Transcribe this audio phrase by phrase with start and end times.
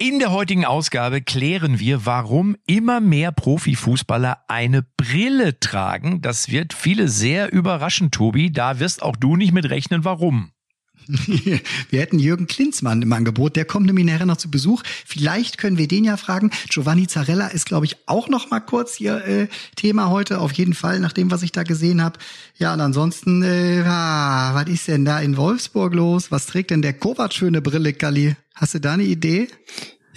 [0.00, 6.20] In der heutigen Ausgabe klären wir, warum immer mehr Profifußballer eine Brille tragen.
[6.20, 8.52] Das wird viele sehr überraschen, Tobi.
[8.52, 10.52] Da wirst auch du nicht mit rechnen, warum.
[11.90, 14.82] Wir hätten Jürgen Klinsmann im Angebot, der kommt nämlich nachher noch zu Besuch.
[15.06, 16.50] Vielleicht können wir den ja fragen.
[16.68, 20.74] Giovanni Zarella ist, glaube ich, auch noch mal kurz hier äh, Thema heute, auf jeden
[20.74, 22.18] Fall, nach dem, was ich da gesehen habe.
[22.56, 26.30] Ja, und ansonsten, äh, was ist denn da in Wolfsburg los?
[26.30, 28.36] Was trägt denn der Kovac eine Brille, Galli?
[28.54, 29.48] Hast du da eine Idee?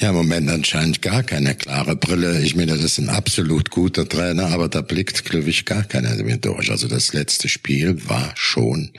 [0.01, 2.41] Ja, im Moment anscheinend gar keine klare Brille.
[2.41, 6.15] Ich meine, das ist ein absolut guter Trainer, aber da blickt, glaube ich, gar keiner
[6.23, 6.71] mehr durch.
[6.71, 8.93] Also das letzte Spiel war schon,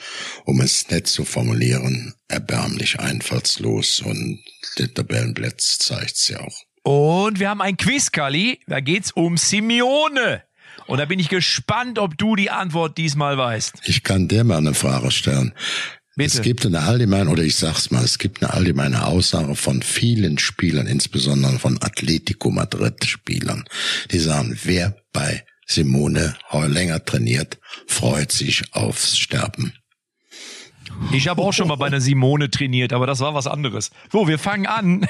[0.44, 4.44] um es nett zu formulieren, erbärmlich einfallslos und
[4.78, 6.62] der Tabellenplatz zeigt's ja auch.
[6.84, 8.60] Und wir haben ein Quiz, Kali.
[8.68, 10.44] Da geht's um Simeone.
[10.86, 13.82] Und da bin ich gespannt, ob du die Antwort diesmal weißt.
[13.86, 15.52] Ich kann dir mal eine Frage stellen.
[16.14, 16.38] Bitte.
[16.38, 20.38] Es gibt eine allgemeine, oder ich sag's mal, es gibt eine allgemeine Aussage von vielen
[20.38, 23.64] Spielern, insbesondere von Atletico Madrid Spielern,
[24.10, 29.72] die sagen, wer bei Simone länger trainiert, freut sich aufs Sterben.
[31.12, 33.90] Ich habe auch schon mal bei einer Simone trainiert, aber das war was anderes.
[34.10, 35.06] So, wir fangen an.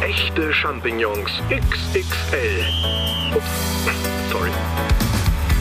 [0.00, 2.64] Echte Champignons XXL.
[3.34, 3.44] Ups,
[4.32, 4.50] sorry.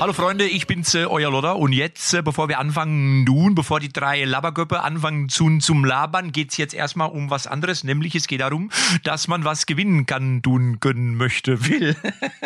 [0.00, 1.56] Hallo Freunde, ich bin's, äh, euer Lodder.
[1.56, 6.32] Und jetzt, äh, bevor wir anfangen, nun, bevor die drei Labergöppe anfangen zu, zum Labern,
[6.32, 7.84] geht's jetzt erstmal um was anderes.
[7.84, 8.70] Nämlich, es geht darum,
[9.04, 11.96] dass man was gewinnen kann, tun, gönnen möchte, will.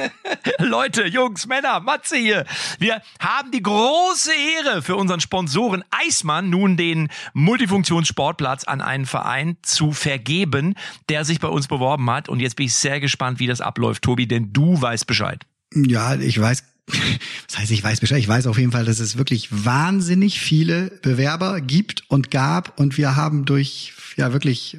[0.58, 2.44] Leute, Jungs, Männer, Matze hier.
[2.78, 9.56] Wir haben die große Ehre für unseren Sponsoren Eismann nun den Multifunktionssportplatz an einen Verein
[9.62, 10.74] zu vergeben,
[11.08, 12.28] der sich bei uns beworben hat.
[12.28, 15.46] Und jetzt bin ich sehr gespannt, wie das abläuft, Tobi, denn du weißt Bescheid.
[15.74, 16.62] Ja, ich weiß
[17.46, 18.18] das heißt, ich weiß Bescheid.
[18.18, 22.96] Ich weiß auf jeden Fall, dass es wirklich wahnsinnig viele Bewerber gibt und gab und
[22.98, 24.78] wir haben durch ja wirklich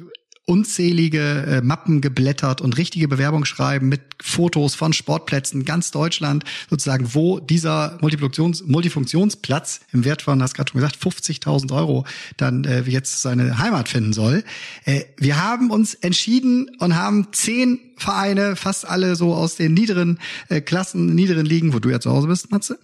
[0.50, 7.38] unzählige äh, Mappen geblättert und richtige Bewerbungsschreiben mit Fotos von Sportplätzen ganz Deutschland sozusagen, wo
[7.38, 12.04] dieser Multifunktions Multifunktionsplatz im Wert von, hast gerade schon gesagt, 50.000 Euro
[12.36, 14.42] dann äh, jetzt seine Heimat finden soll.
[14.86, 20.18] Äh, wir haben uns entschieden und haben zehn Vereine, fast alle so aus den niederen
[20.48, 22.80] äh, Klassen, niederen Ligen, wo du ja zu Hause bist, Matze,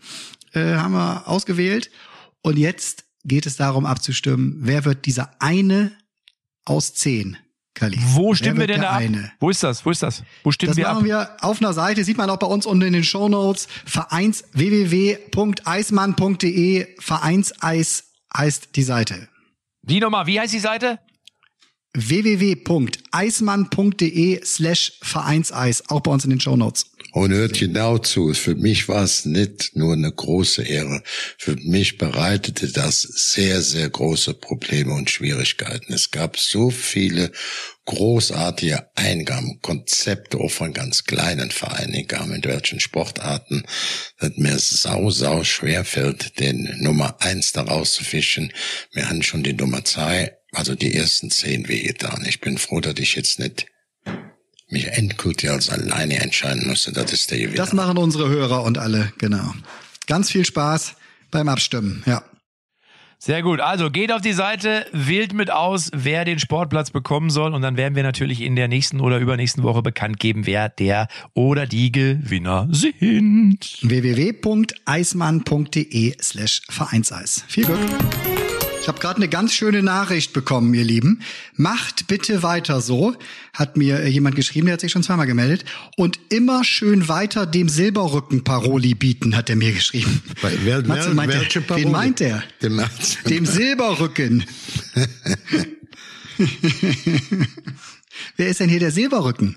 [0.52, 1.90] äh, haben wir ausgewählt.
[2.42, 5.90] Und jetzt geht es darum abzustimmen, wer wird dieser eine
[6.64, 7.36] aus zehn
[7.76, 7.96] Kali.
[8.14, 8.98] Wo stimmen wir denn da ab?
[9.00, 9.30] Eine?
[9.38, 9.86] Wo ist das?
[9.86, 10.24] Wo ist das?
[10.42, 12.86] Wo stimmen das wir machen wir auf einer Seite, sieht man auch bei uns unten
[12.86, 13.68] in den Show Notes.
[13.84, 18.04] Vereins www.eismann.de Vereinseis
[18.34, 19.28] heißt die Seite.
[19.82, 20.26] Wie nochmal?
[20.26, 20.98] Wie heißt die Seite?
[21.96, 26.86] www.eismann.de slash Vereinseis, auch bei uns in den Show Notes.
[27.12, 31.02] Und hört genau zu, für mich war es nicht nur eine große Ehre.
[31.38, 35.94] Für mich bereitete das sehr, sehr große Probleme und Schwierigkeiten.
[35.94, 37.32] Es gab so viele
[37.86, 43.64] großartige Eingaben, Konzepte auch von ganz kleinen Vereinen, egal in welchen Sportarten,
[44.18, 48.52] dass mir sau, sau schwer fällt, den Nummer eins daraus zu fischen.
[48.92, 52.24] Wir haben schon die Nummer zwei, also die ersten zehn wehgetan.
[52.26, 53.66] Ich bin froh, dass ich jetzt nicht
[54.68, 56.92] mich endgültig als alleine entscheiden musste.
[56.92, 57.56] Das ist der Gewinner.
[57.56, 59.54] Das machen unsere Hörer und alle, genau.
[60.06, 60.94] Ganz viel Spaß
[61.30, 62.22] beim Abstimmen, ja.
[63.18, 63.60] Sehr gut.
[63.60, 67.54] Also geht auf die Seite, wählt mit aus, wer den Sportplatz bekommen soll.
[67.54, 71.08] Und dann werden wir natürlich in der nächsten oder übernächsten Woche bekannt geben, wer der
[71.32, 73.78] oder die Gewinner sind.
[73.80, 77.42] www.eismann.de slash Vereinseis.
[77.48, 77.80] Viel Glück.
[78.86, 81.20] Ich habe gerade eine ganz schöne Nachricht bekommen, ihr Lieben.
[81.56, 83.16] Macht bitte weiter so,
[83.52, 85.64] hat mir äh, jemand geschrieben, der hat sich schon zweimal gemeldet.
[85.96, 90.22] Und immer schön weiter dem Silberrücken Paroli bieten, hat er mir geschrieben.
[90.62, 91.86] Wer, Matze, meint welche Paroli?
[91.86, 92.44] Wen meint er?
[92.62, 92.80] Dem,
[93.28, 94.44] dem Silberrücken.
[98.36, 99.56] Wer ist denn hier der Silberrücken?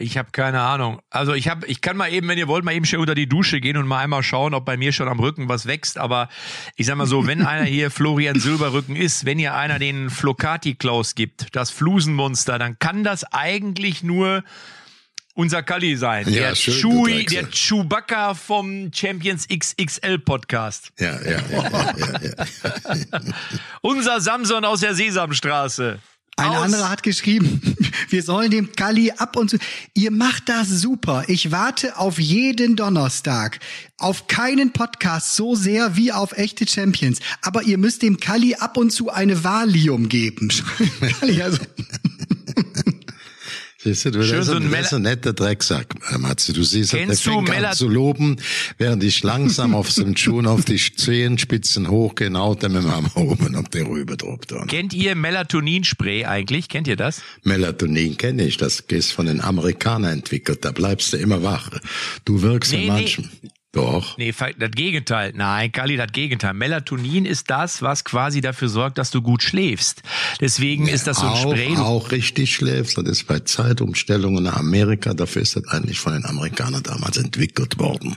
[0.00, 1.00] Ich habe keine Ahnung.
[1.10, 3.28] Also ich habe, ich kann mal eben, wenn ihr wollt, mal eben schnell unter die
[3.28, 5.98] Dusche gehen und mal einmal schauen, ob bei mir schon am Rücken was wächst.
[5.98, 6.28] Aber
[6.76, 10.76] ich sag mal so, wenn einer hier Florian Silberrücken ist, wenn ihr einer den Flocati
[10.76, 14.44] Klaus gibt, das Flusenmonster, dann kann das eigentlich nur
[15.34, 16.28] unser Kali sein.
[16.28, 20.92] Ja, der schön, Chewie, der Chewbacca vom Champions XXL Podcast.
[21.00, 22.46] Ja, ja, ja, ja, ja,
[23.12, 23.20] ja.
[23.80, 25.98] unser Samson aus der Sesamstraße.
[26.38, 26.62] Ein Aus.
[26.62, 27.60] anderer hat geschrieben,
[28.10, 29.58] wir sollen dem Kali ab und zu.
[29.94, 31.24] Ihr macht das super.
[31.26, 33.58] Ich warte auf jeden Donnerstag.
[33.96, 37.18] Auf keinen Podcast so sehr wie auf echte Champions.
[37.42, 40.48] Aber ihr müsst dem Kali ab und zu eine Valium geben.
[41.20, 41.58] Kali, also,
[43.88, 46.52] Siehst du, du Schön das so ist ein ein netter Drecksack, äh, Matze.
[46.52, 48.36] Du siehst, der Kennst du fängt an zu loben,
[48.76, 53.56] während ich langsam auf dem Schuhen auf die Zehenspitzen hochgehe, haut er mit Arm oben
[53.56, 54.40] auf der Rübe drauf.
[54.68, 56.68] Kennt ihr Melatoninspray eigentlich?
[56.68, 57.22] Kennt ihr das?
[57.44, 61.70] Melatonin kenne ich, das ist von den Amerikanern entwickelt, da bleibst du immer wach.
[62.24, 63.30] Du wirkst Nee, in manchen.
[63.72, 64.16] Doch.
[64.16, 65.32] Nee, das Gegenteil.
[65.36, 66.54] Nein, Kali, das Gegenteil.
[66.54, 70.02] Melatonin ist das, was quasi dafür sorgt, dass du gut schläfst.
[70.40, 71.74] Deswegen ist das so ein auch, Spray.
[71.74, 72.96] Du- auch richtig schläfst.
[72.96, 75.12] Das ist bei Zeitumstellungen nach Amerika.
[75.12, 78.16] Dafür ist das eigentlich von den Amerikanern damals entwickelt worden.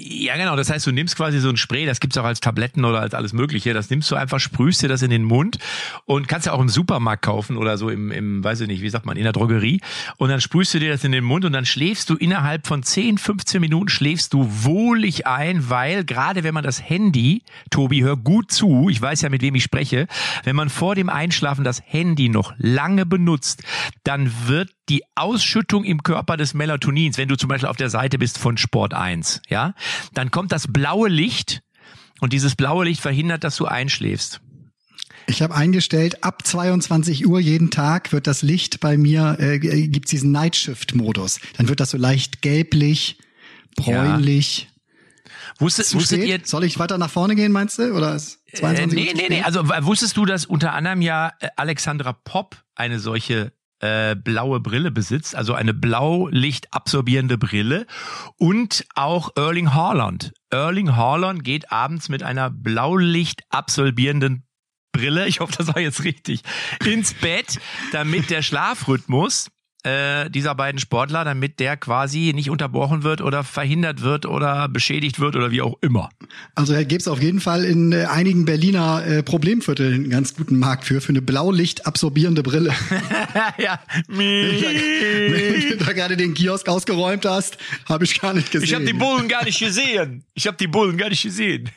[0.00, 0.54] Ja, genau.
[0.54, 3.14] Das heißt, du nimmst quasi so ein Spray, das gibt's auch als Tabletten oder als
[3.14, 3.74] alles Mögliche.
[3.74, 5.58] Das nimmst du einfach, sprühst dir das in den Mund
[6.04, 8.90] und kannst ja auch im Supermarkt kaufen oder so im, im, weiß ich nicht, wie
[8.90, 9.80] sagt man, in der Drogerie.
[10.16, 12.84] Und dann sprühst du dir das in den Mund und dann schläfst du innerhalb von
[12.84, 18.16] 10, 15 Minuten schläfst du wohlig ein, weil gerade wenn man das Handy, Tobi, hör
[18.16, 20.06] gut zu, ich weiß ja, mit wem ich spreche,
[20.44, 23.64] wenn man vor dem Einschlafen das Handy noch lange benutzt,
[24.04, 28.18] dann wird die Ausschüttung im Körper des Melatonins, wenn du zum Beispiel auf der Seite
[28.18, 29.74] bist von Sport 1, ja,
[30.14, 31.62] dann kommt das blaue Licht
[32.20, 34.40] und dieses blaue Licht verhindert, dass du einschläfst.
[35.26, 40.10] ich habe eingestellt, ab 22 Uhr jeden Tag wird das Licht bei mir, äh, gibt's
[40.10, 41.38] diesen Night Shift Modus.
[41.56, 43.18] Dann wird das so leicht gelblich,
[43.76, 44.68] bräunlich.
[45.58, 46.40] Wusstet, Zu wusstet spät?
[46.42, 47.92] ihr, Soll ich weiter nach vorne gehen, meinst du?
[47.92, 49.44] Oder ist äh, 22 nee, Uhr zu nee, nee, spät?
[49.44, 54.90] also wusstest du, dass unter anderem ja äh, Alexandra Popp eine solche äh, blaue Brille
[54.90, 57.86] besitzt, also eine blaulichtabsorbierende Brille
[58.36, 60.32] und auch Erling Haaland.
[60.50, 64.44] Erling Haaland geht abends mit einer blaulichtabsorbierenden
[64.92, 66.42] Brille, ich hoffe, das war jetzt richtig,
[66.84, 67.60] ins Bett,
[67.92, 69.50] damit der Schlafrhythmus
[69.84, 75.20] äh, dieser beiden Sportler, damit der quasi nicht unterbrochen wird oder verhindert wird oder beschädigt
[75.20, 76.10] wird oder wie auch immer.
[76.54, 80.58] Also da gibt's auf jeden Fall in äh, einigen Berliner äh, Problemvierteln einen ganz guten
[80.58, 82.74] Markt für, für eine blaulichtabsorbierende Brille.
[83.58, 87.58] ja, Wenn du da gerade den Kiosk ausgeräumt hast,
[87.88, 88.68] habe ich gar nicht gesehen.
[88.68, 90.24] Ich habe die Bullen gar nicht gesehen.
[90.34, 91.70] Ich habe die Bullen gar nicht gesehen.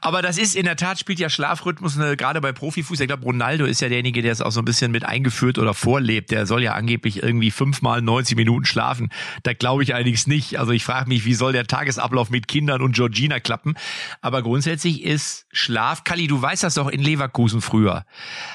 [0.00, 3.00] Aber das ist in der Tat spielt ja Schlafrhythmus eine, gerade bei Profifuß.
[3.00, 5.74] Ich glaube, Ronaldo ist ja derjenige, der es auch so ein bisschen mit eingeführt oder
[5.86, 6.32] vorlebt.
[6.32, 9.10] Der soll ja angeblich irgendwie fünfmal 90 Minuten schlafen.
[9.44, 10.58] Da glaube ich allerdings nicht.
[10.58, 13.74] Also ich frage mich, wie soll der Tagesablauf mit Kindern und Georgina klappen?
[14.20, 16.02] Aber grundsätzlich ist Schlaf.
[16.02, 18.04] Kali, du weißt das doch in Leverkusen früher.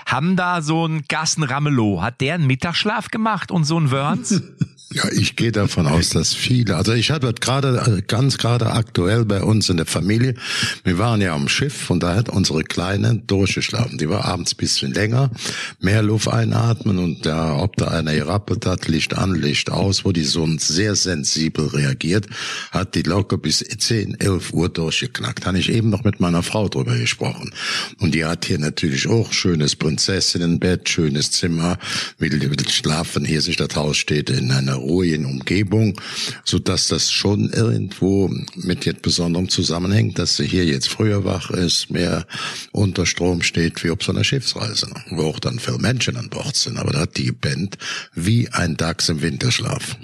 [0.05, 4.43] Haben da so ein Carsten Ramelow, hat der einen Mittagsschlaf gemacht und so ein Wörns?
[4.93, 9.23] Ja, ich gehe davon aus, dass viele, also ich hatte gerade äh, ganz gerade aktuell
[9.23, 10.35] bei uns in der Familie,
[10.83, 13.97] wir waren ja am Schiff und da hat unsere Kleine durchgeschlafen.
[13.97, 15.31] Die war abends bisschen länger,
[15.79, 20.11] mehr Luft einatmen und da, ob da einer gerappelt hat, Licht an, Licht aus, wo
[20.11, 22.27] die so sehr sensibel reagiert,
[22.71, 25.45] hat die locker bis 10, 11 Uhr durchgeknackt.
[25.45, 27.51] Habe ich eben noch mit meiner Frau drüber gesprochen.
[27.99, 31.77] Und die hat hier natürlich auch schönes Prinzessinnenbett, schönes Zimmer,
[32.17, 35.99] will, will schlafen, hier sich das Haus steht in einer ruhigen Umgebung,
[36.43, 41.51] so dass das schon irgendwo mit jetzt besonderem zusammenhängt, dass sie hier jetzt früher wach
[41.51, 42.25] ist, mehr
[42.71, 46.55] unter Strom steht wie auf so einer Schiffsreise, wo auch dann viele Menschen an Bord
[46.55, 46.77] sind.
[46.77, 47.77] Aber da hat die gepennt
[48.13, 49.97] wie ein Dachs im Winterschlaf.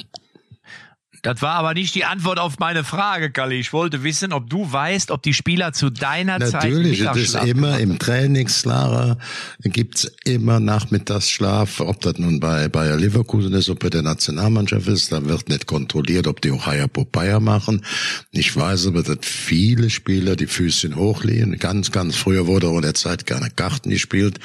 [1.28, 3.60] Das war aber nicht die Antwort auf meine Frage, Kalli.
[3.60, 7.36] Ich wollte wissen, ob du weißt, ob die Spieler zu deiner Zeit Natürlich, es ist
[7.36, 9.18] immer im Trainingslager
[9.64, 15.12] gibt's immer Nachmittagsschlaf, ob das nun bei Bayer Leverkusen ist, ob bei der Nationalmannschaft ist,
[15.12, 17.84] da wird nicht kontrolliert, ob die auch Haya Popeye machen.
[18.32, 21.60] Ich weiß aber, dass viele Spieler die Füßchen hochlegen.
[21.60, 24.40] Ganz, ganz früher wurde auch in der Zeit gerne Karten gespielt.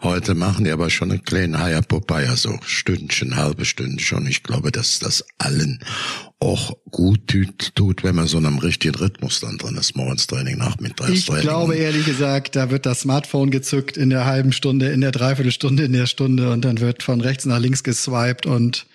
[0.00, 4.26] Heute machen die aber schon einen kleinen Haya Popeye, so Stündchen, halbe Stunde schon.
[4.26, 5.78] Ich glaube, dass das allen
[6.40, 10.26] auch gut tut, tut, wenn man so in einem richtigen Rhythmus dann drin ist, morgens
[10.26, 11.42] Training, Ich Nachmittagstraining.
[11.42, 15.84] glaube ehrlich gesagt, da wird das Smartphone gezückt in der halben Stunde, in der Dreiviertelstunde,
[15.84, 18.86] in der Stunde und dann wird von rechts nach links geswiped und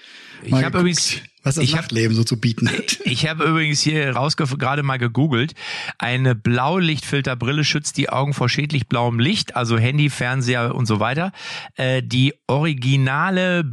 [0.43, 1.15] Ich mal hab geguckt, übrigens-
[1.47, 2.97] was das ich hab- Nachtleben so zu bieten hat.
[3.07, 5.53] Ich habe übrigens hier rausgef- gerade mal gegoogelt.
[5.97, 11.31] Eine Blaulichtfilterbrille schützt die Augen vor schädlich blauem Licht, also Handy, Fernseher und so weiter.
[11.77, 13.63] Äh, die originale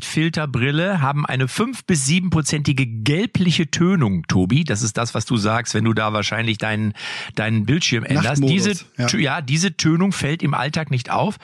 [0.00, 4.62] Blaulichtfilterbrille haben eine fünf bis siebenprozentige gelbliche Tönung, Tobi.
[4.64, 6.94] Das ist das, was du sagst, wenn du da wahrscheinlich deinen,
[7.34, 8.42] deinen Bildschirm änderst.
[8.42, 9.08] Diese, ja.
[9.18, 11.36] Ja, diese Tönung fällt im Alltag nicht auf.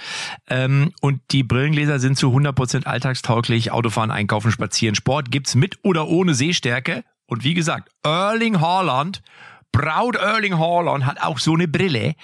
[0.49, 3.73] Ähm, und die Brillengläser sind zu 100% alltagstauglich.
[3.73, 7.05] Autofahren, Einkaufen, Spazieren, Sport gibt's mit oder ohne Sehstärke.
[7.27, 9.23] Und wie gesagt, Erling Haaland
[9.77, 12.15] Braut Erling Haaland hat auch so eine Brille.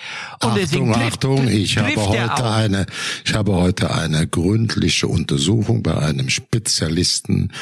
[0.42, 2.86] Und Achtung, trifft, Achtung, ich habe heute eine,
[3.26, 7.52] ich habe heute eine gründliche Untersuchung bei einem Spezialisten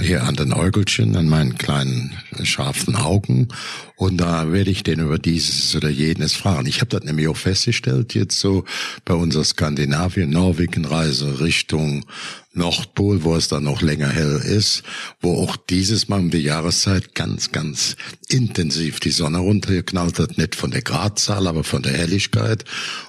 [0.00, 3.48] hier an den Äugelchen, an meinen kleinen scharfen Augen.
[3.96, 6.66] Und da werde ich den über dieses oder jenes fragen.
[6.66, 8.64] Ich habe das nämlich auch festgestellt, jetzt so
[9.04, 12.06] bei unserer Skandinavien-Norwegen-Reise Richtung
[12.54, 14.82] Nordpol, wo es dann noch länger hell ist,
[15.20, 17.96] wo auch dieses Mal um die Jahreszeit ganz, ganz
[18.28, 22.64] intensiv die Sonne runtergeknallt hat, nicht von der Gradzahl, aber von der Helligkeit.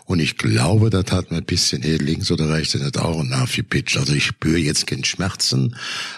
[0.05, 3.97] Und ich glaube, das hat mir ein bisschen hier links oder rechts nicht auch nachgepitcht.
[3.97, 5.75] Also ich spüre jetzt keine Schmerzen,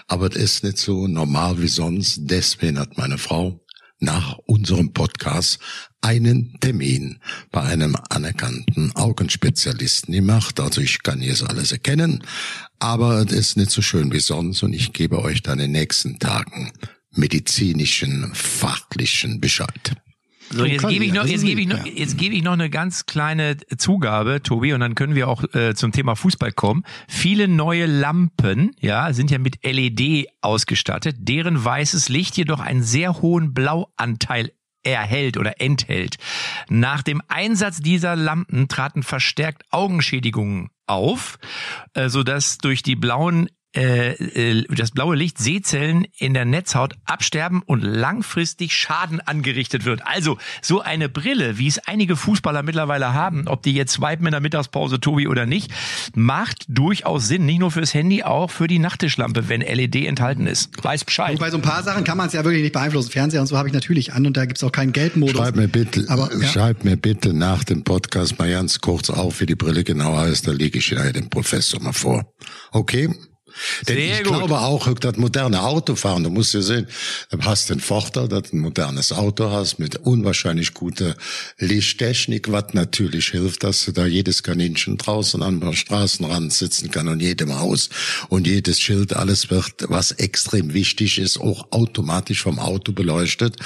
[0.08, 2.22] aber es ist nicht so normal wie sonst.
[2.22, 3.60] Deswegen hat meine Frau
[4.00, 5.60] nach unserem Podcast
[6.02, 7.20] einen Termin
[7.52, 10.60] bei einem anerkannten Augenspezialisten gemacht.
[10.60, 12.24] Also ich kann jetzt alles erkennen,
[12.80, 15.80] aber es ist nicht so schön wie sonst und ich gebe euch dann in den
[15.80, 16.72] nächsten Tagen
[17.12, 19.96] medizinischen, fachlichen Bescheid.
[20.50, 23.06] So, jetzt gebe ich noch, jetzt gebe ich noch, jetzt gebe ich noch eine ganz
[23.06, 26.84] kleine Zugabe, Tobi, und dann können wir auch äh, zum Thema Fußball kommen.
[27.10, 33.22] Viele neue Lampen, ja, sind ja mit LED ausgestattet, deren weißes Licht jedoch einen sehr
[33.22, 34.54] hohen Blauanteil
[34.84, 36.16] erhält oder enthält.
[36.70, 41.38] Nach dem Einsatz dieser Lampen traten verstärkt Augenschädigungen auf,
[41.94, 46.96] äh, so dass durch die blauen äh, äh, das blaue Licht Sehzellen in der Netzhaut
[47.06, 50.02] absterben und langfristig Schaden angerichtet wird.
[50.04, 54.32] Also so eine Brille, wie es einige Fußballer mittlerweile haben, ob die jetzt swipen in
[54.32, 55.72] der Mittagspause, Tobi, oder nicht,
[56.16, 57.46] macht durchaus Sinn.
[57.46, 60.84] Nicht nur fürs Handy, auch für die Nachttischlampe, wenn LED enthalten ist.
[60.84, 61.34] Weiß Bescheid.
[61.34, 63.12] Und bei so ein paar Sachen kann man es ja wirklich nicht beeinflussen.
[63.12, 65.38] Fernseher und so habe ich natürlich an und da gibt's auch keinen Geldmodus.
[65.38, 66.48] Schreib mir bitte, Aber, ja.
[66.48, 70.48] schreib mir bitte nach dem Podcast mal ganz kurz auf, wie die Brille genau heißt.
[70.48, 72.34] Da lege ich dir den Professor mal vor.
[72.72, 73.10] Okay?
[73.88, 74.38] Denn Sehr ich gut.
[74.38, 76.88] glaube auch, das moderne Autofahren, du musst ja sehen,
[77.30, 81.16] du hast den Vorteil, dass du ein modernes Auto hast mit unwahrscheinlich guter
[81.60, 87.22] Lichttechnik, was natürlich hilft, dass du da jedes Kaninchen draußen am Straßenrand sitzen kann und
[87.22, 87.90] jedem Haus
[88.30, 93.58] und jedes Schild, alles wird, was extrem wichtig ist, auch automatisch vom Auto beleuchtet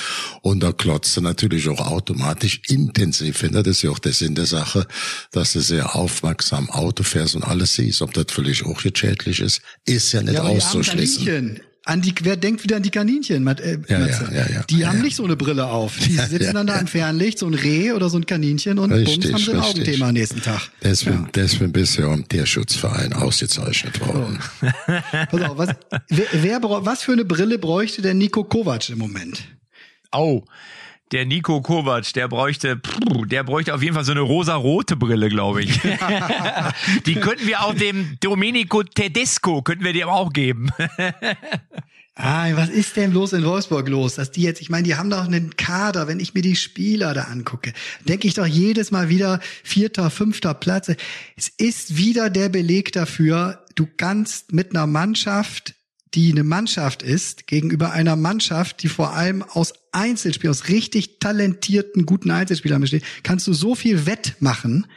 [0.41, 3.53] und da klotzt du natürlich auch automatisch intensiv hin.
[3.53, 4.87] Das ist ja auch der Sinn der Sache,
[5.31, 9.39] dass du sehr aufmerksam Auto fährst und alles siehst, ob das völlig auch jetzt schädlich
[9.39, 11.59] ist ist ja nicht ja, auszuschließen.
[11.83, 13.47] An die, wer denkt wieder an die Kaninchen?
[13.47, 15.97] Äh, ja, ja, ja, ja, die haben nicht so eine Brille auf.
[15.97, 19.31] Die sitzen dann da im Fernlicht, so ein Reh oder so ein Kaninchen und richtig,
[19.31, 19.81] bums haben sie ein richtig.
[19.81, 20.69] Augenthema am nächsten Tag.
[20.83, 24.37] Deswegen, deswegen bist du ja im Tierschutzverein ausgezeichnet worden.
[24.61, 24.67] So.
[25.31, 25.69] Pass auf, was,
[26.09, 29.41] wer, wer, was für eine Brille bräuchte der Nico Kovac im Moment?
[30.11, 30.37] Au.
[30.37, 30.45] Oh
[31.11, 32.81] der Nico Kovac, der bräuchte,
[33.25, 35.79] der bräuchte auf jeden Fall so eine rosa-rote Brille, glaube ich.
[37.05, 40.69] die könnten wir auch dem Domenico Tedesco, könnten wir dem auch geben.
[42.15, 45.09] Ah, was ist denn bloß in Wolfsburg los, dass die jetzt, ich meine, die haben
[45.09, 47.73] doch einen Kader, wenn ich mir die Spieler da angucke,
[48.07, 50.91] denke ich doch jedes Mal wieder vierter, fünfter Platz.
[51.37, 55.73] Es ist wieder der Beleg dafür, du kannst mit einer Mannschaft
[56.13, 62.05] die eine Mannschaft ist, gegenüber einer Mannschaft, die vor allem aus Einzelspielern, aus richtig talentierten,
[62.05, 64.87] guten Einzelspielern besteht, kannst du so viel wettmachen.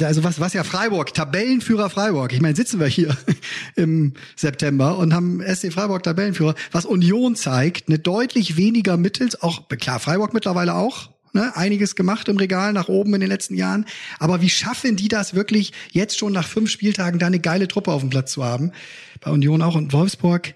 [0.00, 2.32] Also was, was ja Freiburg, Tabellenführer Freiburg.
[2.32, 3.16] Ich meine, sitzen wir hier
[3.74, 9.66] im September und haben SC Freiburg Tabellenführer, was Union zeigt, eine deutlich weniger Mittels, auch
[9.68, 13.86] klar Freiburg mittlerweile auch, ne, einiges gemacht im Regal nach oben in den letzten Jahren.
[14.18, 17.92] Aber wie schaffen die das wirklich, jetzt schon nach fünf Spieltagen da eine geile Truppe
[17.92, 18.72] auf dem Platz zu haben?
[19.20, 20.54] Bei Union auch und Wolfsburg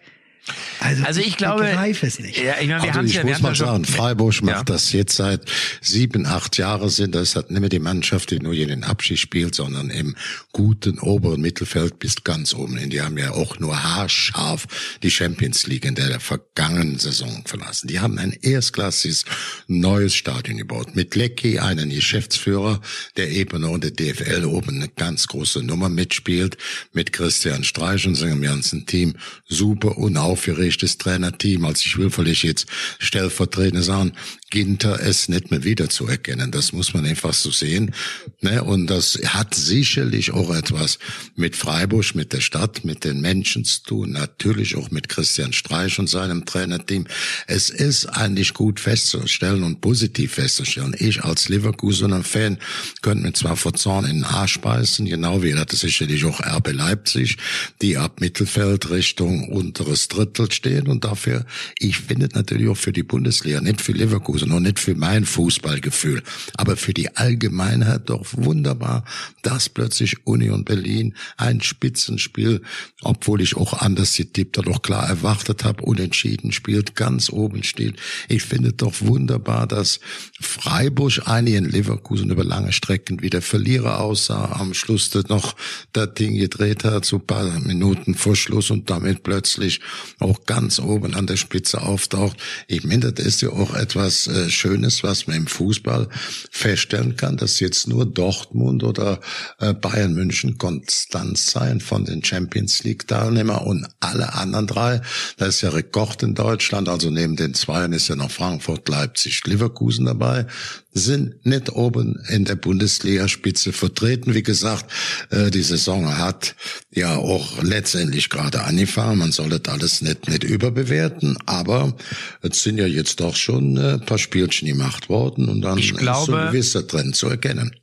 [0.80, 2.36] also, also ich, ich glaube, es nicht.
[2.36, 4.64] Ja, ich, meine, wir also ich ja, muss mal sagen, Freiburg macht ja.
[4.64, 5.42] das jetzt seit
[5.80, 7.14] sieben, acht Jahren sind.
[7.14, 10.16] Das hat nicht mehr die Mannschaft, die nur hier den Abschied spielt, sondern im
[10.50, 12.78] guten oberen Mittelfeld bis ganz oben.
[12.78, 14.66] Und die haben ja auch nur haarscharf
[15.04, 17.86] die Champions League in der vergangenen Saison verlassen.
[17.86, 19.24] Die haben ein erstklassiges
[19.68, 20.96] neues Stadion gebaut.
[20.96, 22.80] Mit Leckie, einen Geschäftsführer,
[23.16, 26.56] der eben noch in der DFL oben eine ganz große Nummer mitspielt.
[26.92, 29.14] Mit Christian Streich und seinem ganzen Team.
[29.46, 31.64] Super und auch aufgeregtes Trainerteam.
[31.64, 32.66] Also ich will vielleicht jetzt
[32.98, 34.12] stellvertretend sagen,
[34.52, 36.50] Ginter es nicht mehr wiederzuerkennen.
[36.50, 37.94] Das muss man einfach so sehen.
[38.42, 38.62] Ne?
[38.62, 40.98] Und das hat sicherlich auch etwas
[41.34, 44.12] mit Freiburg, mit der Stadt, mit den Menschen zu tun.
[44.12, 47.06] Natürlich auch mit Christian Streich und seinem Trainerteam.
[47.46, 50.94] Es ist eigentlich gut festzustellen und positiv festzustellen.
[50.98, 52.58] Ich als Leverkusener Fan
[53.00, 56.72] könnte mir zwar vor Zorn in den Arsch beißen, genau wie das sicherlich auch RB
[56.72, 57.38] Leipzig,
[57.80, 61.46] die ab Mittelfeld Richtung unteres Drittel stehen und dafür,
[61.78, 65.24] ich finde natürlich auch für die Bundesliga, nicht für Leverkusen, Leverkusen und nicht für mein
[65.24, 66.22] Fußballgefühl,
[66.56, 69.04] aber für die Allgemeinheit doch wunderbar,
[69.42, 72.62] dass plötzlich Union Berlin ein Spitzenspiel,
[73.02, 77.96] obwohl ich auch anders getippt habe, doch klar erwartet habe, unentschieden spielt, ganz oben steht.
[78.28, 80.00] Ich finde doch wunderbar, dass
[80.40, 85.54] Freiburg einigen Leverkusen über lange Strecken wieder Verlierer aussah, am Schluss noch
[85.92, 89.80] das Ding gedreht hat, so paar Minuten vor Schluss und damit plötzlich
[90.18, 92.36] auch ganz oben an der Spitze auftaucht.
[92.66, 96.08] Ich meine, das ist ja auch etwas äh, Schönes, was man im Fußball
[96.50, 99.20] feststellen kann, dass jetzt nur Dortmund oder
[99.60, 105.00] äh, Bayern München konstant sein von den Champions League Teilnehmer und alle anderen drei.
[105.36, 109.46] Da ist ja Rekord in Deutschland, also neben den Zweien ist ja noch Frankfurt, Leipzig,
[109.46, 110.46] Leverkusen dabei
[110.94, 114.34] sind nicht oben in der Bundesligaspitze vertreten.
[114.34, 114.90] Wie gesagt,
[115.30, 116.54] äh, die Saison hat
[116.90, 119.18] ja auch letztendlich gerade angefangen.
[119.18, 121.96] Man soll das alles nicht, nicht überbewerten, aber
[122.42, 125.94] es sind ja jetzt doch schon ein äh, paar Spielchen gemacht worden und dann ich
[125.94, 127.76] glaube, ist so ein gewisser Trend zu erkennen.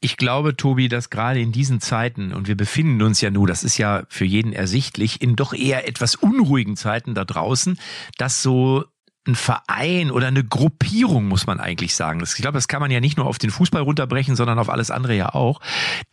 [0.00, 3.64] Ich glaube, Tobi, dass gerade in diesen Zeiten, und wir befinden uns ja nur, das
[3.64, 7.78] ist ja für jeden ersichtlich, in doch eher etwas unruhigen Zeiten da draußen,
[8.18, 8.84] dass so
[9.26, 12.22] ein Verein oder eine Gruppierung, muss man eigentlich sagen.
[12.22, 14.90] Ich glaube, das kann man ja nicht nur auf den Fußball runterbrechen, sondern auf alles
[14.90, 15.60] andere ja auch,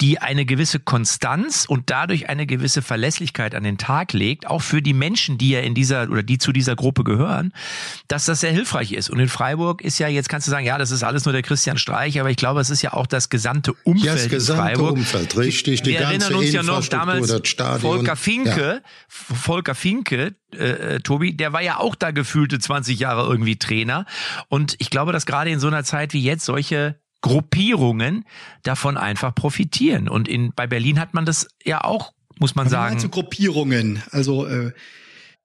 [0.01, 4.81] die eine gewisse Konstanz und dadurch eine gewisse Verlässlichkeit an den Tag legt, auch für
[4.81, 7.53] die Menschen, die ja in dieser oder die zu dieser Gruppe gehören,
[8.07, 9.09] dass das sehr hilfreich ist.
[9.09, 11.41] Und in Freiburg ist ja, jetzt kannst du sagen, ja, das ist alles nur der
[11.41, 14.61] Christian Streich, aber ich glaube, es ist ja auch das gesamte Umfeld ja, das gesamte
[14.61, 14.93] in Freiburg.
[14.93, 15.83] Umfeld, richtig.
[15.83, 17.31] Die Wir erinnern uns ja noch damals
[17.79, 19.35] Volker Finke, ja.
[19.35, 24.05] Volker Finke, äh, äh, Tobi, der war ja auch da gefühlte 20 Jahre irgendwie Trainer.
[24.49, 28.25] Und ich glaube, dass gerade in so einer Zeit wie jetzt solche Gruppierungen
[28.63, 30.09] davon einfach profitieren.
[30.09, 32.99] Und in, bei Berlin hat man das ja auch, muss man Aber sagen.
[32.99, 34.03] Zu Gruppierungen.
[34.11, 34.73] Also äh,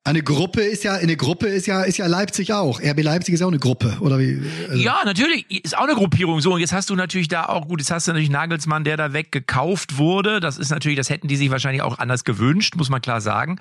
[0.08, 2.80] eine Gruppe ist ja, eine Gruppe ist ja, ist ja Leipzig auch.
[2.80, 4.42] RB Leipzig ist auch eine Gruppe, oder wie?
[4.68, 6.40] Also ja, natürlich, ist auch eine Gruppierung.
[6.40, 8.96] So, und jetzt hast du natürlich da auch, gut, jetzt hast du natürlich Nagelsmann, der
[8.96, 10.40] da weggekauft wurde.
[10.40, 13.60] Das ist natürlich, das hätten die sich wahrscheinlich auch anders gewünscht, muss man klar sagen.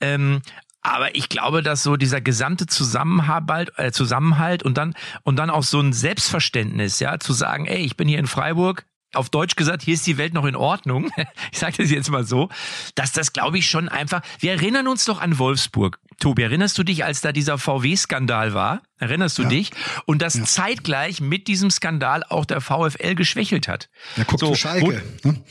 [0.00, 0.40] Ähm,
[0.88, 5.62] aber ich glaube, dass so dieser gesamte Zusammenhalt, äh, Zusammenhalt und dann und dann auch
[5.62, 9.82] so ein Selbstverständnis, ja, zu sagen, ey, ich bin hier in Freiburg, auf Deutsch gesagt,
[9.82, 11.10] hier ist die Welt noch in Ordnung.
[11.52, 12.50] Ich sage das jetzt mal so,
[12.94, 14.20] dass das, glaube ich, schon einfach.
[14.38, 15.98] Wir erinnern uns doch an Wolfsburg.
[16.20, 18.82] Tobi, erinnerst du dich, als da dieser VW-Skandal war?
[18.98, 19.48] Erinnerst du ja.
[19.48, 19.70] dich?
[20.04, 20.44] Und dass ja.
[20.44, 23.88] zeitgleich mit diesem Skandal auch der VfL geschwächelt hat.
[24.16, 25.02] Ja, guck so, Schalke.
[25.22, 25.42] Wo, ne?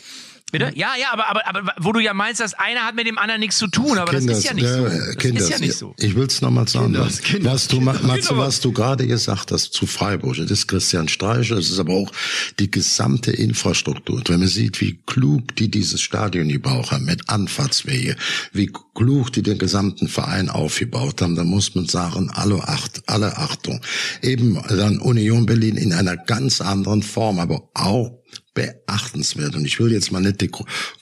[0.49, 0.71] Bitte?
[0.75, 3.41] Ja, ja, aber, aber, aber wo du ja meinst, dass einer hat mit dem anderen
[3.41, 4.85] nichts zu tun, aber Kinders, das ist ja nicht so.
[4.85, 5.93] Das Kinders, ist ja nicht so.
[5.99, 9.73] Ich will es nochmal sagen, Kinders, Kinders, was du, Matze, was du gerade gesagt hast
[9.73, 12.13] zu Freiburg, das ist Christian Streicher, das ist aber auch
[12.59, 14.15] die gesamte Infrastruktur.
[14.15, 18.15] Und wenn man sieht, wie klug die dieses Stadion gebaut haben, mit Anfahrtswege,
[18.53, 23.37] wie klug die den gesamten Verein aufgebaut haben, dann muss man sagen, alle, Acht, alle
[23.37, 23.81] Achtung.
[24.21, 28.17] Eben dann Union Berlin in einer ganz anderen Form, aber auch
[28.57, 29.55] beachtenswert.
[29.55, 30.51] Und ich will jetzt mal nicht die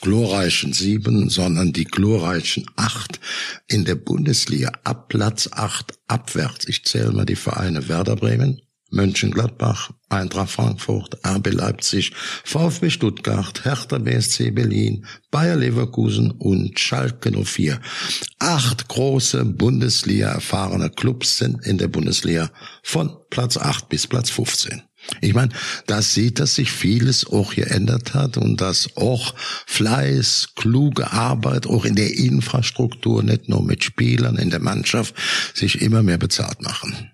[0.02, 3.22] glorreichen sieben, sondern die glorreichen acht
[3.68, 6.68] in der Bundesliga ab Platz acht abwärts.
[6.68, 12.12] Ich zähle mal die Vereine Werder Bremen, Mönchengladbach, Eintracht Frankfurt, RB Leipzig,
[12.44, 17.80] VfB Stuttgart, Hertha BSC Berlin, Bayer Leverkusen und Schalke 04.
[18.40, 22.52] Acht große Bundesliga erfahrene Clubs sind in der Bundesliga
[22.84, 24.82] von Platz 8 bis Platz 15.
[25.22, 25.52] Ich meine,
[25.88, 29.36] da sieht, dass sich vieles auch geändert hat und dass auch
[29.68, 35.16] Fleiß, kluge Arbeit auch in der Infrastruktur, nicht nur mit Spielern in der Mannschaft,
[35.54, 37.12] sich immer mehr bezahlt machen.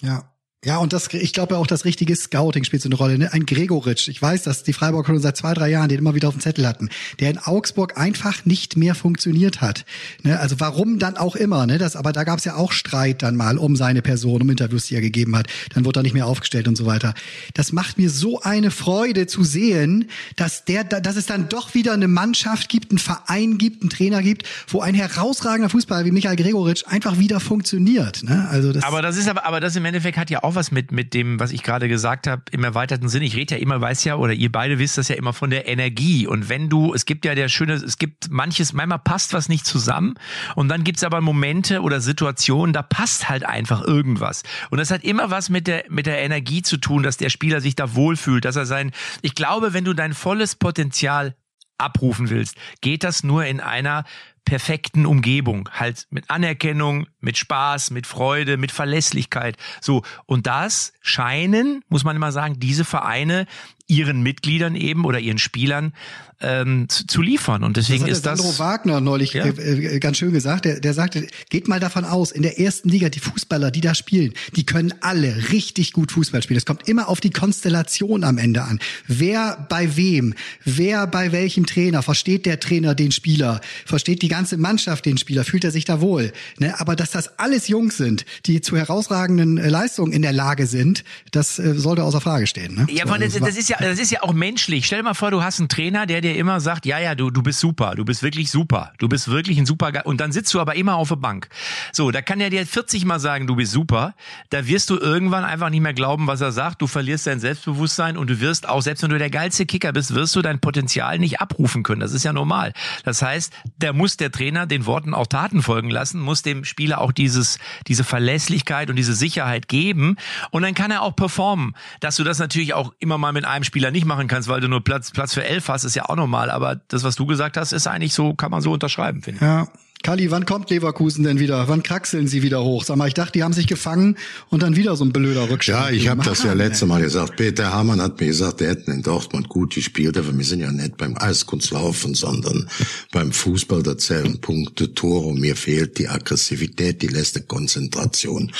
[0.00, 3.18] Ja, ja, und das, ich glaube auch, das richtige Scouting spielt so eine Rolle.
[3.18, 3.32] Ne?
[3.32, 6.26] Ein Gregoritsch, ich weiß, dass die Freiburger schon seit zwei, drei Jahren den immer wieder
[6.26, 6.88] auf dem Zettel hatten,
[7.20, 9.84] der in Augsburg einfach nicht mehr funktioniert hat.
[10.24, 10.40] Ne?
[10.40, 11.78] Also warum dann auch immer, ne?
[11.78, 14.86] Das, aber da gab es ja auch Streit dann mal um seine Person, um Interviews,
[14.86, 15.46] die er gegeben hat.
[15.72, 17.14] Dann wurde er nicht mehr aufgestellt und so weiter.
[17.54, 21.92] Das macht mir so eine Freude zu sehen, dass der, dass es dann doch wieder
[21.92, 26.36] eine Mannschaft gibt, einen Verein gibt, einen Trainer gibt, wo ein herausragender Fußballer wie Michael
[26.36, 28.24] Gregoritsch einfach wieder funktioniert.
[28.24, 28.48] Ne?
[28.50, 30.92] Also das aber das ist aber, aber das im Endeffekt hat ja auch was mit,
[30.92, 33.22] mit dem, was ich gerade gesagt habe, im erweiterten Sinn.
[33.22, 35.68] Ich rede ja immer, weiß ja, oder ihr beide wisst das ja immer von der
[35.68, 36.26] Energie.
[36.26, 39.66] Und wenn du, es gibt ja der schöne, es gibt manches, manchmal passt was nicht
[39.66, 40.14] zusammen.
[40.54, 44.42] Und dann gibt's aber Momente oder Situationen, da passt halt einfach irgendwas.
[44.70, 47.60] Und das hat immer was mit der, mit der Energie zu tun, dass der Spieler
[47.60, 51.34] sich da wohlfühlt, dass er sein, ich glaube, wenn du dein volles Potenzial
[51.78, 54.04] abrufen willst, geht das nur in einer
[54.46, 59.56] perfekten Umgebung, halt mit Anerkennung, mit Spaß, mit Freude, mit Verlässlichkeit.
[59.82, 60.02] So.
[60.24, 63.46] Und das scheinen, muss man immer sagen, diese Vereine
[63.88, 65.92] ihren Mitgliedern eben oder ihren Spielern
[66.40, 67.64] ähm, zu, zu liefern.
[67.64, 68.38] Und deswegen das ist das.
[68.38, 69.44] Sandro Wagner neulich Ja.
[69.46, 70.66] äh, äh, ganz schön gesagt.
[70.66, 73.94] Der, der sagte, geht mal davon aus, in der ersten Liga, die Fußballer, die da
[73.94, 76.58] spielen, die können alle richtig gut Fußball spielen.
[76.58, 78.80] Es kommt immer auf die Konstellation am Ende an.
[79.06, 84.58] Wer bei wem, wer bei welchem Trainer, versteht der Trainer den Spieler, versteht die ganze
[84.58, 86.32] Mannschaft den Spieler, fühlt er sich da wohl.
[86.58, 86.78] Ne?
[86.80, 91.02] Aber dass das alles Jungs sind, die zu herausragenden äh, Leistungen in der Lage sind,
[91.30, 92.74] das äh, sollte außer Frage stehen.
[92.74, 92.86] Ne?
[92.90, 94.86] Ja, aber das, das ist ja, das ist ja auch menschlich.
[94.86, 97.30] Stell dir mal vor, du hast einen Trainer, der dir immer sagt, ja, ja, du,
[97.30, 100.52] du bist super, du bist wirklich super, du bist wirklich ein super, und dann sitzt
[100.54, 101.48] du aber immer auf der Bank.
[101.92, 104.14] So, da kann er dir 40 mal sagen, du bist super.
[104.50, 106.82] Da wirst du irgendwann einfach nicht mehr glauben, was er sagt.
[106.82, 110.14] Du verlierst dein Selbstbewusstsein und du wirst auch, selbst wenn du der geilste Kicker bist,
[110.14, 112.00] wirst du dein Potenzial nicht abrufen können.
[112.00, 112.72] Das ist ja normal.
[113.04, 117.00] Das heißt, der muss der Trainer den Worten auch Taten folgen lassen, muss dem Spieler
[117.00, 120.16] auch dieses, diese Verlässlichkeit und diese Sicherheit geben.
[120.50, 121.74] Und dann kann er auch performen.
[122.00, 124.68] Dass du das natürlich auch immer mal mit einem Spieler nicht machen kannst, weil du
[124.68, 126.50] nur Platz, Platz für elf hast, ist ja auch normal.
[126.50, 129.42] Aber das, was du gesagt hast, ist eigentlich so, kann man so unterschreiben, finde ich.
[129.42, 129.68] Ja.
[130.06, 131.66] Kali, wann kommt Leverkusen denn wieder?
[131.66, 132.84] Wann kraxeln sie wieder hoch?
[132.84, 134.16] Sag mal, ich dachte, die haben sich gefangen
[134.50, 135.90] und dann wieder so ein blöder Rückstand.
[135.90, 136.86] Ja, ich habe das ja letzte.
[136.86, 137.34] Mal gesagt.
[137.34, 140.70] Peter Hamann hat mir gesagt, der hätten in Dortmund gut gespielt, aber wir sind ja
[140.70, 142.68] nicht beim Eiskunstlaufen, sondern
[143.10, 143.82] beim Fußball.
[143.82, 145.26] Da zählen Punkte, Tore.
[145.26, 148.52] Und mir fehlt die Aggressivität, die letzte Konzentration.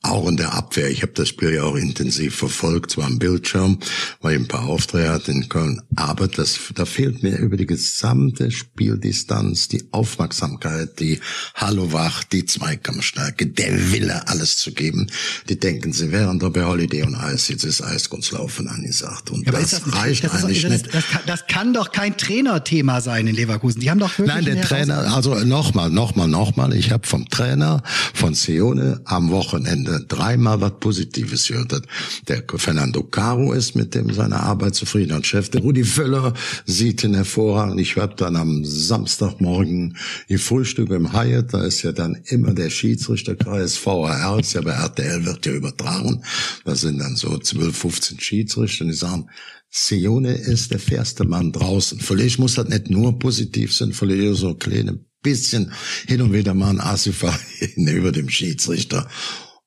[0.00, 0.88] Auch in der Abwehr.
[0.88, 3.78] Ich habe das Spiel ja auch intensiv verfolgt, zwar am Bildschirm,
[4.22, 5.82] weil ich ein paar Aufträge hatte in Köln.
[5.96, 11.20] Aber das, da fehlt mir über die gesamte Spieldistanz die Aufmerksamkeit, die
[11.54, 15.10] Hallo wach, die Zweikampfstärke, der Wille, alles zu geben.
[15.48, 17.48] Die denken, sie wären da bei Holiday und Eis.
[17.48, 19.30] Jetzt ist Eiskunstlaufen angesagt.
[19.30, 20.94] Und Ja, das, ist das, reicht das ist, eigentlich das, nicht.
[20.94, 23.80] Das, kann, das kann doch kein Trainerthema sein in Leverkusen.
[23.80, 26.74] Die haben doch wirklich Nein, der Trainer, also nochmal, nochmal, nochmal.
[26.74, 31.82] Ich habe vom Trainer von Sione am Wochenende dreimal was Positives gehört.
[32.28, 35.48] Der Fernando Caro ist mit dem seiner Arbeit zufrieden als Chef.
[35.50, 36.34] Der Rudi Völler
[36.66, 37.80] sieht ihn hervorragend.
[37.80, 39.96] Ich habe dann am Samstagmorgen
[40.28, 40.38] die
[40.74, 41.54] Frühstücke im Hyatt.
[41.54, 44.40] Da ist ja dann immer der Schiedsrichterkreis VAR.
[44.40, 46.22] Ist ja bei RTL wird ja übertragen.
[46.64, 49.28] Da sind dann so 12, 15 Schiedsrichter, die sagen,
[49.70, 52.00] Sione ist der fairste Mann draußen.
[52.00, 55.72] Vielleicht muss das nicht nur positiv sein, vielleicht so ein kleines bisschen
[56.06, 57.36] hin und wieder mal ein Asifa
[57.76, 59.08] über dem Schiedsrichter.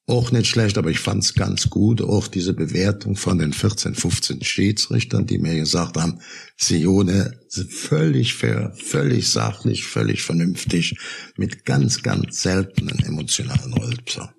[0.09, 4.41] Auch nicht schlecht, aber ich fand's ganz gut, auch diese Bewertung von den 14, 15
[4.41, 6.21] Schiedsrichtern, die mir gesagt haben,
[6.55, 10.95] Sione völlig fair, völlig sachlich, völlig vernünftig,
[11.35, 14.33] mit ganz, ganz seltenen emotionalen Rülpser.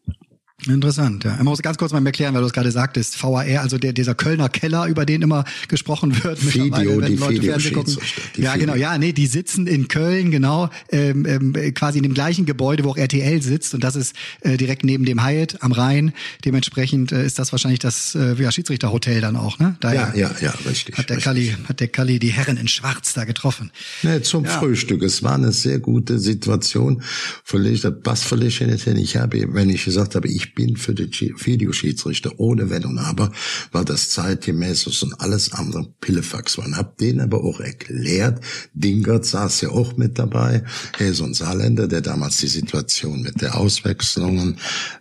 [0.67, 1.37] Interessant, ja.
[1.39, 4.17] Ich muss ganz kurz mal erklären, weil du es gerade sagtest, VAR, also der, dieser
[4.17, 6.45] Kölner Keller, über den immer gesprochen wird.
[6.53, 7.97] Video, die Leute Fernsehen gucken.
[8.37, 8.83] Die Ja, genau, Video.
[8.89, 12.91] ja, nee, die sitzen in Köln, genau, ähm, ähm, quasi in dem gleichen Gebäude, wo
[12.91, 16.13] auch RTL sitzt und das ist äh, direkt neben dem Hyatt am Rhein.
[16.45, 19.77] Dementsprechend äh, ist das wahrscheinlich das äh, ja, Schiedsrichterhotel dann auch, ne?
[19.79, 20.99] Daher Ja, ja, ja, richtig.
[20.99, 21.25] hat der richtig.
[21.25, 23.71] Kalli, hat der Kalli die Herren in Schwarz da getroffen.
[24.03, 25.03] Nee, zum Frühstück.
[25.05, 27.03] Es war eine sehr gute Situation.
[27.45, 28.97] Vielleicht, das passt nicht hin.
[28.97, 32.99] Ich habe, wenn ich gesagt habe, ich bin für den Schi- Videoschiedsrichter ohne Wenn und
[32.99, 33.33] Aber,
[33.73, 36.67] weil das zeitgemäß und alles andere Pillefax war.
[36.67, 38.41] Und hab denen aber auch erklärt,
[38.75, 40.65] Dingert saß ja auch mit dabei,
[40.99, 44.57] er ist ein Saarländer, der damals die Situation mit der Auswechslungen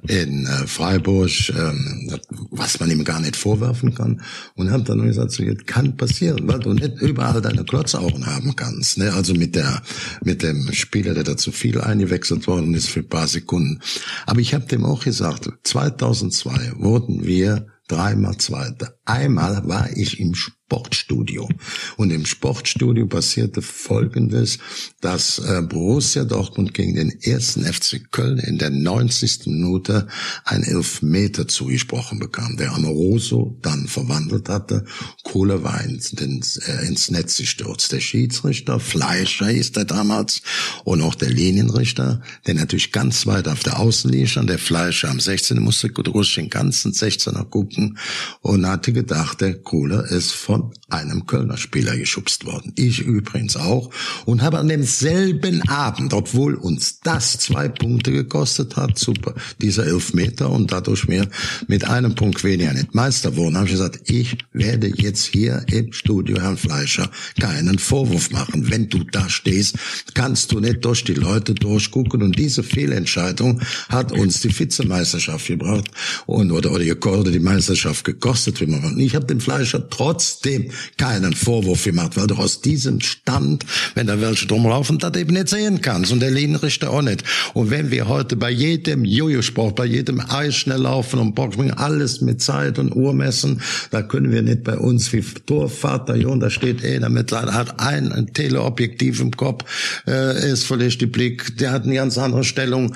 [0.07, 2.11] in äh, Freiburg, ähm,
[2.51, 4.21] was man ihm gar nicht vorwerfen kann,
[4.55, 8.55] und hab dann gesagt, so, jetzt kann passieren, weil du nicht überall deine Klotzaugen haben
[8.55, 8.97] kannst.
[8.97, 9.13] Ne?
[9.13, 9.81] Also mit der
[10.23, 13.79] mit dem Spieler, der da zu viel eingewechselt worden ist für ein paar Sekunden.
[14.25, 18.95] Aber ich habe dem auch gesagt, 2002 wurden wir dreimal Zweiter.
[19.05, 20.35] Einmal war ich im
[20.67, 21.47] Sportstudio.
[21.95, 24.59] Und im Sportstudio passierte Folgendes,
[24.99, 29.45] dass äh, Borussia Dortmund gegen den ersten FC Köln in der 90.
[29.45, 30.07] Minute
[30.43, 34.83] ein Elfmeter zugesprochen bekam, der Amoroso dann verwandelt hatte.
[35.23, 37.93] Kohle war ins, äh, ins Netz gestürzt.
[37.93, 40.41] Der Schiedsrichter, Fleischer hieß der damals,
[40.83, 45.21] und auch der Linienrichter, der natürlich ganz weit auf der Außenlinie stand, der Fleischer am
[45.21, 45.61] 16.
[45.61, 47.97] musste durch den ganzen 16er gucken
[48.41, 52.73] und hatte gedacht, der Kohle ist von einem Kölner Spieler geschubst worden.
[52.75, 53.91] Ich übrigens auch
[54.25, 60.49] und habe an demselben Abend, obwohl uns das zwei Punkte gekostet hat, super, dieser Elfmeter
[60.49, 61.27] und dadurch mir
[61.67, 65.91] mit einem Punkt weniger nicht Meister wurden, habe ich gesagt, ich werde jetzt hier im
[65.93, 68.71] Studio Herrn Fleischer keinen Vorwurf machen.
[68.71, 69.75] Wenn du da stehst,
[70.13, 75.91] kannst du nicht durch die Leute durchgucken und diese Fehlentscheidung hat uns die Vizemeisterschaft gebracht
[76.25, 78.99] und oder oder, oder die Meisterschaft gekostet, wie man.
[78.99, 84.07] Ich habe den Fleischer trotzdem dem keinen Vorwurf gemacht, weil du aus diesem Stand, wenn
[84.07, 87.23] da welche drumlaufen, das eben nicht sehen kannst und der Linienrichter auch nicht.
[87.53, 92.79] Und wenn wir heute bei jedem Jojo-Sport, bei jedem Eisschnelllaufen und Boxspringen alles mit Zeit
[92.79, 97.09] und Uhr messen, da können wir nicht bei uns wie Torvater, Jon, da steht einer
[97.09, 99.65] mit, hat ein, ein Teleobjektiv im Kopf,
[100.07, 102.95] äh, ist völlig die Blick, der hat eine ganz andere Stellung.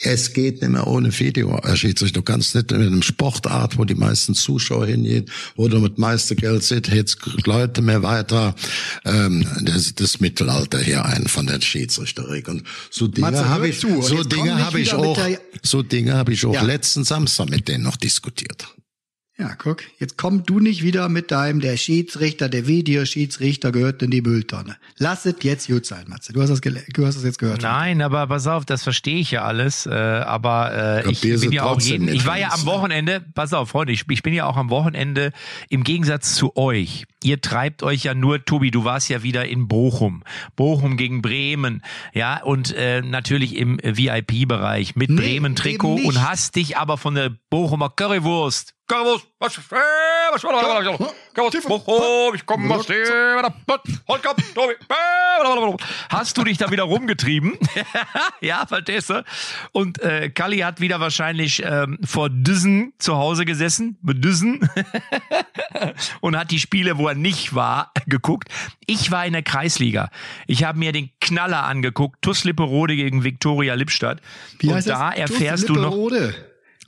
[0.00, 2.20] Es geht nicht mehr ohne Video, Herr Schiedsrichter.
[2.20, 6.34] Du kannst nicht mit einem Sportart, wo die meisten Zuschauer hingehen, wo du mit meiste
[6.34, 8.56] Geld sitzt, jetzt Leute mehr weiter,
[9.04, 12.44] ähm, das, das Mittelalter hier ein von der Schiedsrichterin.
[12.46, 14.02] Und so Dinge habe ich, zu.
[14.02, 15.18] so Dinge habe ich auch,
[15.62, 16.62] so Dinge habe ich auch ja.
[16.62, 18.66] letzten Samstag mit denen noch diskutiert.
[19.36, 24.12] Ja, guck, jetzt komm du nicht wieder mit deinem, der Schiedsrichter, der Videoschiedsrichter gehört in
[24.12, 24.76] die Mülltonne.
[24.96, 26.32] Lass es jetzt gut sein, Matze.
[26.32, 27.62] Du hast das, du hast das jetzt gehört.
[27.62, 29.86] Nein, aber pass auf, das verstehe ich ja alles.
[29.86, 33.70] Äh, aber äh, ich, bin ja auch jeden, ich war ja am Wochenende, pass auf,
[33.70, 35.32] Freunde, ich, ich bin ja auch am Wochenende
[35.68, 37.04] im Gegensatz zu euch.
[37.24, 40.22] Ihr treibt euch ja nur, Tobi, du warst ja wieder in Bochum.
[40.54, 46.76] Bochum gegen Bremen, ja, und äh, natürlich im VIP-Bereich mit nee, Bremen-Trikot und hast dich
[46.76, 53.06] aber von der Bochumer Currywurst Currywurst, was, was, Currywurst, Bochum, ich komme aus dem,
[56.10, 57.58] Hast du dich da wieder rumgetrieben?
[58.42, 59.24] ja, verstehst du?
[59.72, 64.68] Und äh, Kalli hat wieder wahrscheinlich ähm, vor Düssen zu Hause gesessen, mit Düssen,
[66.20, 68.48] und hat die Spiele, wo er nicht war, geguckt.
[68.86, 70.10] Ich war in der Kreisliga.
[70.46, 74.20] Ich habe mir den Knaller angeguckt, TuS Lipperode gegen Viktoria Lippstadt.
[74.58, 75.18] Wie und da das?
[75.18, 75.96] erfährst du noch...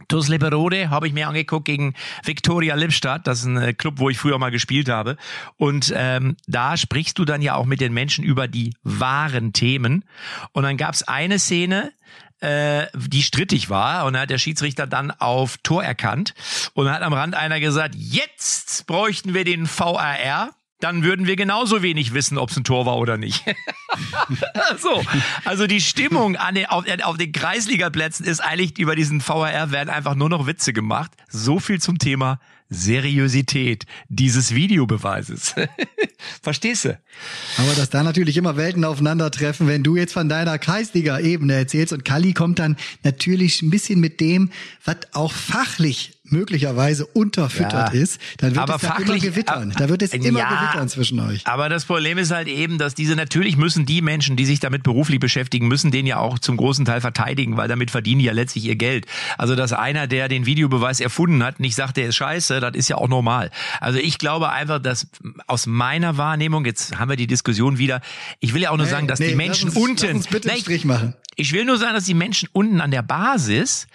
[0.08, 3.26] TuS Liberode habe ich mir angeguckt gegen Viktoria Lippstadt.
[3.26, 5.16] Das ist ein äh, Club, wo ich früher mal gespielt habe.
[5.56, 10.04] Und ähm, da sprichst du dann ja auch mit den Menschen über die wahren Themen.
[10.52, 11.92] Und dann gab es eine Szene,
[12.40, 16.34] äh, die strittig war und hat der Schiedsrichter dann auf Tor erkannt
[16.74, 21.82] und hat am Rand einer gesagt, jetzt bräuchten wir den VAR dann würden wir genauso
[21.82, 23.44] wenig wissen, ob es ein Tor war oder nicht.
[24.78, 25.02] so,
[25.44, 29.88] also die Stimmung an den, auf, auf den Kreisligaplätzen ist eigentlich über diesen VHR werden
[29.88, 31.12] einfach nur noch Witze gemacht.
[31.28, 35.54] So viel zum Thema Seriosität dieses Videobeweises.
[36.42, 36.98] Verstehst du?
[37.58, 42.04] Aber dass da natürlich immer Welten aufeinandertreffen, wenn du jetzt von deiner Kreisliga-Ebene erzählst und
[42.04, 44.50] Kali kommt dann natürlich ein bisschen mit dem,
[44.84, 48.00] was auch fachlich möglicherweise unterfüttert ja.
[48.00, 49.74] ist, dann wird aber es fachlich, immer gewittern.
[49.76, 51.46] Da wird es immer ja, gewittern zwischen euch.
[51.46, 54.82] Aber das Problem ist halt eben, dass diese, natürlich müssen die Menschen, die sich damit
[54.82, 58.32] beruflich beschäftigen, müssen den ja auch zum großen Teil verteidigen, weil damit verdienen die ja
[58.32, 59.06] letztlich ihr Geld.
[59.38, 62.88] Also, dass einer, der den Videobeweis erfunden hat, nicht sagt, der ist scheiße, das ist
[62.88, 63.50] ja auch normal.
[63.80, 65.08] Also ich glaube einfach, dass
[65.46, 68.00] aus meiner Wahrnehmung, jetzt haben wir die Diskussion wieder,
[68.40, 70.26] ich will ja auch nur nee, sagen, dass nee, die Menschen uns, unten, lass uns
[70.28, 71.14] bitte einen Strich machen.
[71.36, 73.86] Ich will nur sagen, dass die Menschen unten an der Basis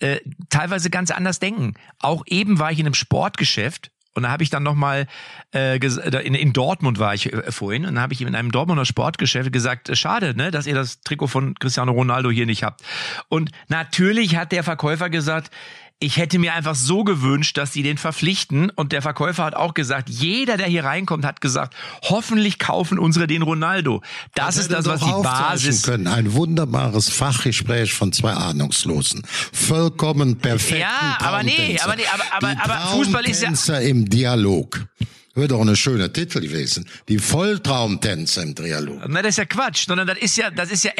[0.00, 0.18] äh,
[0.50, 1.74] teilweise ganz anders denken.
[1.98, 5.06] Auch eben war ich in einem Sportgeschäft und da habe ich dann nochmal,
[5.54, 8.84] äh, in, in Dortmund war ich äh, vorhin, und da habe ich in einem Dortmunder
[8.84, 12.82] Sportgeschäft gesagt, schade, ne, dass ihr das Trikot von Cristiano Ronaldo hier nicht habt.
[13.28, 15.52] Und natürlich hat der Verkäufer gesagt,
[16.00, 18.70] ich hätte mir einfach so gewünscht, dass sie den verpflichten.
[18.70, 23.26] Und der Verkäufer hat auch gesagt, jeder, der hier reinkommt, hat gesagt, hoffentlich kaufen unsere
[23.26, 24.02] den Ronaldo.
[24.34, 25.82] Das, das ist das, was die Basis.
[25.82, 26.06] Können.
[26.06, 29.22] Ein wunderbares Fachgespräch von zwei Ahnungslosen.
[29.52, 30.80] Vollkommen perfekt.
[30.80, 33.78] Ja, aber nee, aber nee, aber, aber, aber Fußball ist ja.
[33.78, 34.86] im Dialog.
[35.34, 36.88] Wird doch eine schöne Titel gewesen.
[37.08, 39.02] Die Volltraumtänzer im Dialog.
[39.06, 40.90] Na, das ist ja Quatsch, sondern das ist ja, das ist ja,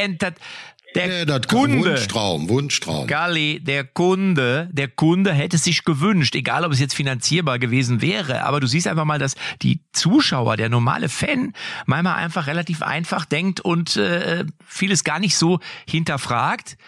[0.94, 3.06] der nee, Kunde, Wunschtraum, Wunschtraum.
[3.06, 8.44] Galli, der Kunde, der Kunde hätte sich gewünscht, egal ob es jetzt finanzierbar gewesen wäre,
[8.44, 11.52] aber du siehst einfach mal, dass die Zuschauer, der normale Fan,
[11.86, 16.78] manchmal einfach relativ einfach denkt und äh, vieles gar nicht so hinterfragt,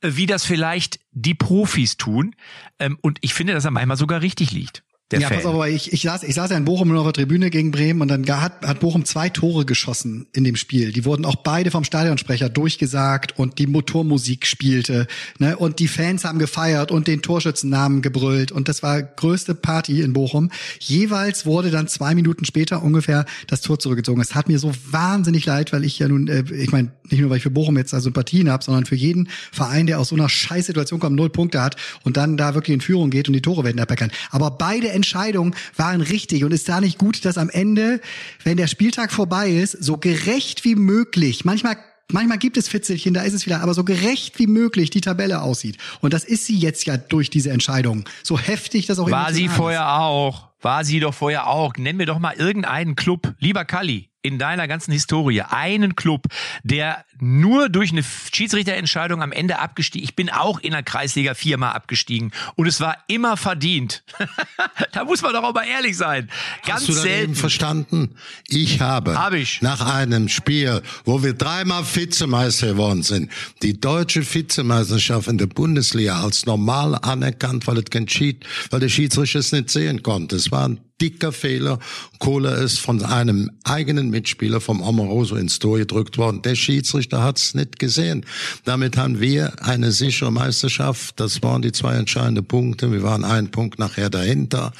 [0.00, 2.34] wie das vielleicht die Profis tun.
[2.78, 4.84] Ähm, und ich finde, dass er manchmal sogar richtig liegt
[5.18, 5.38] ja, Fan.
[5.38, 7.70] pass auf, aber ich, ich, saß, ich saß ja in Bochum auf der Tribüne gegen
[7.72, 10.92] Bremen und dann hat, hat Bochum zwei Tore geschossen in dem Spiel.
[10.92, 15.06] Die wurden auch beide vom Stadionsprecher durchgesagt und die Motormusik spielte.
[15.38, 15.56] Ne?
[15.56, 18.52] Und die Fans haben gefeiert und den Torschützennamen gebrüllt.
[18.52, 20.50] Und das war größte Party in Bochum.
[20.78, 24.20] Jeweils wurde dann zwei Minuten später ungefähr das Tor zurückgezogen.
[24.20, 27.30] Es hat mir so wahnsinnig leid, weil ich ja nun, äh, ich meine, nicht nur,
[27.30, 30.14] weil ich für Bochum jetzt da Sympathien habe, sondern für jeden Verein, der aus so
[30.14, 33.42] einer Scheißsituation kommt, null Punkte hat und dann da wirklich in Führung geht und die
[33.42, 34.12] Tore werden aberkannt.
[34.30, 38.00] Aber beide Entscheidungen waren richtig und ist da nicht gut, dass am Ende,
[38.44, 41.76] wenn der Spieltag vorbei ist, so gerecht wie möglich, manchmal
[42.12, 45.42] Manchmal gibt es Fitzelchen, da ist es wieder, aber so gerecht wie möglich die Tabelle
[45.42, 45.78] aussieht.
[46.00, 48.04] Und das ist sie jetzt ja durch diese Entscheidung.
[48.24, 49.86] So heftig das auch War sie vorher ist.
[49.86, 50.48] auch.
[50.60, 51.74] War sie doch vorher auch.
[51.76, 53.32] Nenn mir doch mal irgendeinen Club.
[53.38, 56.26] Lieber Kalli, in deiner ganzen Historie einen Club,
[56.62, 60.04] der nur durch eine Schiedsrichterentscheidung am Ende abgestiegen.
[60.04, 64.02] Ich bin auch in der Kreisliga viermal abgestiegen und es war immer verdient.
[64.92, 66.30] da muss man doch auch mal ehrlich sein.
[66.66, 67.24] Ganz Hast du selten.
[67.24, 68.14] eben verstanden?
[68.48, 69.62] Ich habe Hab ich.
[69.62, 73.30] nach einem Spiel, wo wir dreimal Vizemeister geworden sind,
[73.62, 78.88] die deutsche Vizemeisterschaft in der Bundesliga als normal anerkannt, weil, es kein Schied, weil der
[78.88, 80.36] Schiedsrichter es nicht sehen konnte.
[80.36, 81.78] Es war ein dicker Fehler.
[82.18, 86.42] Kohler ist von einem eigenen Mitspieler vom Amoroso ins Tor gedrückt worden.
[86.42, 88.26] Der Schiedsrichter hat es nicht gesehen.
[88.64, 91.18] Damit haben wir eine sichere Meisterschaft.
[91.18, 92.92] Das waren die zwei entscheidenden Punkte.
[92.92, 94.72] Wir waren einen Punkt nachher dahinter.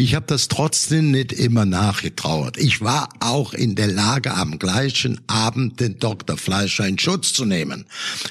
[0.00, 2.56] Ich habe das trotzdem nicht immer nachgetrauert.
[2.56, 6.36] Ich war auch in der Lage, am gleichen Abend den Dr.
[6.36, 7.84] Fleischer in Schutz zu nehmen.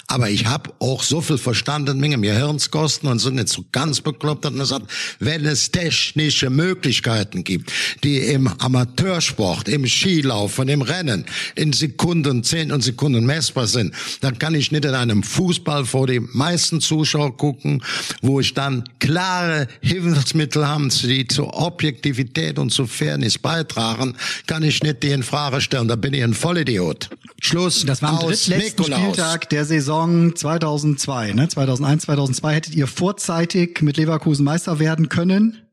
[0.07, 3.99] Aber ich habe auch so viel verstanden, Menge mir Hirnskosten und sind nicht so ganz
[3.99, 11.25] bekloppt und gesagt, wenn es technische Möglichkeiten gibt, die im Amateursport, im Skilaufen, im Rennen
[11.55, 16.21] in Sekunden, Zehntel Sekunden messbar sind, dann kann ich nicht in einem Fußball vor die
[16.21, 17.83] meisten Zuschauer gucken,
[18.21, 24.15] wo ich dann klare Hilfsmittel habe, die zur Objektivität und zur Fairness beitragen,
[24.45, 25.87] kann ich nicht die in Frage stellen.
[25.87, 27.09] Da bin ich ein Vollidiot.
[27.41, 29.01] Schluss Das war am aus drittletzten Nikolaus.
[29.01, 31.47] Spieltag der Saison 2002, ne?
[31.47, 35.66] 2001, 2002 hättet ihr vorzeitig mit Leverkusen Meister werden können.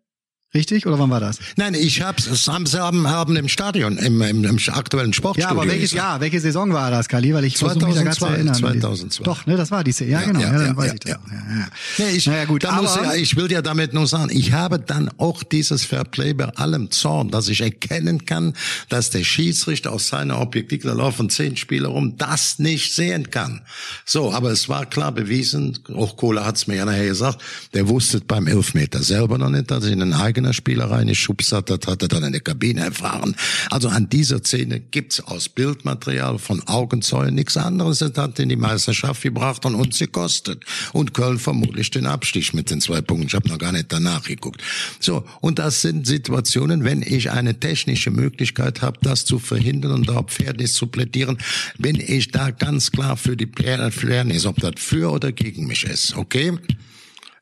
[0.55, 0.87] Richtig?
[0.87, 1.39] Oder wann war das?
[1.57, 2.65] Nein, ich hab's, das haben
[3.09, 5.51] haben, im Stadion, im, im, im aktuellen Ja, Sportstudio.
[5.51, 5.93] aber welches.
[5.93, 7.35] Jahr, welche Saison war das, Kali?
[7.35, 8.55] Weil ich versuche mich da 2002, erinnern.
[8.55, 9.25] 2002.
[9.25, 10.05] Doch, ne, das war diese.
[10.05, 10.41] Ja, Ja, genau.
[10.41, 11.11] ja, Ja, dann ja, weiß ja, ich das.
[11.11, 11.19] ja.
[11.31, 11.67] Ja, ja.
[11.99, 14.79] Nee, ich, naja, gut, aber muss ja, ich will ja damit nur sagen, ich habe
[14.79, 18.55] dann auch dieses Fairplay bei allem Zorn, dass ich erkennen kann,
[18.89, 23.63] dass der Schiedsrichter aus seiner Objektiv, da laufen zehn Spieler rum, das nicht sehen kann.
[24.05, 27.43] So, aber es war klar bewiesen, auch Kohler hat es mir ja nachher gesagt,
[27.75, 32.03] der wusste beim Elfmeter selber noch nicht, dass ihn ein eigener Spieler reingeschubst hat, hat
[32.03, 33.35] er dann in der Kabine erfahren.
[33.71, 37.99] Also an dieser Szene gibt's aus Bildmaterial von Augenzeugen nichts anderes.
[37.99, 40.65] Das hat in die Meisterschaft gebracht und uns gekostet.
[40.93, 43.29] Und Köln vermutlich den Abstich mit den zwei Punkten.
[43.29, 44.63] Ich habe noch gar nicht danach geguckt.
[45.01, 50.11] So, und das sind Situationen, wenn ich eine technische Möglichkeit habe, das zu verhindern und
[50.11, 51.39] auf Fairness zu plädieren,
[51.79, 56.17] bin ich da ganz klar für die Fairness, ob das für oder gegen mich ist.
[56.17, 56.53] Okay?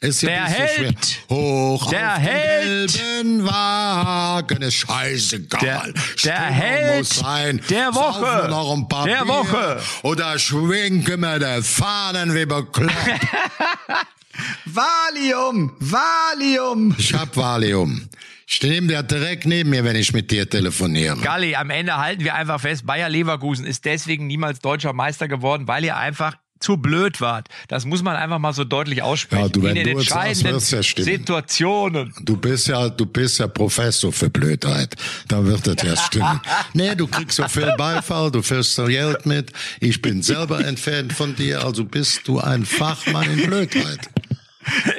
[0.02, 0.96] Ist ja Der Held!
[1.06, 1.36] schwer.
[1.38, 2.92] Hoch Der auf Held!
[2.92, 5.60] gelben Wagen ist scheißegal.
[5.62, 7.60] Der- der Stimmung Held muss sein.
[7.70, 8.48] der Woche!
[8.50, 9.80] Noch ein paar Der Bier Woche!
[10.02, 12.92] Oder schwenken wir die Fahnen wie bekloppt.
[14.64, 15.72] Valium!
[15.78, 16.94] Valium!
[16.98, 18.08] ich hab Valium.
[18.46, 21.16] Ich nehme der direkt neben mir, wenn ich mit dir telefoniere.
[21.18, 25.66] Galli, am Ende halten wir einfach fest, Bayer Leverkusen ist deswegen niemals deutscher Meister geworden,
[25.68, 27.48] weil ihr einfach zu blöd wart.
[27.68, 29.42] Das muss man einfach mal so deutlich aussprechen.
[29.42, 31.06] Ja, du, wenn In den du entscheidenden wird's ja stimmen.
[31.06, 32.14] Situationen.
[32.20, 34.94] Du bist ja, du bist ja Professor für Blödheit.
[35.28, 36.40] Da wird das ja stimmen.
[36.72, 39.52] nee, du kriegst so viel Beifall, du führst so Geld mit.
[39.80, 44.08] Ich bin selber ein Fan von dir, also bist du ein Fachmann in Blödheit.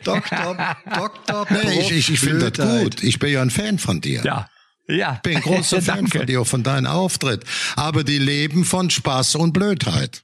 [0.03, 3.03] Doktor, Doktor, Nee, ich, ich, ich finde das gut.
[3.03, 4.21] Ich bin ja ein Fan von dir.
[4.23, 4.49] Ja.
[4.87, 5.13] Ja.
[5.15, 7.45] Ich bin großer Fan von dir, von deinem Auftritt.
[7.75, 10.23] Aber die leben von Spaß und Blödheit.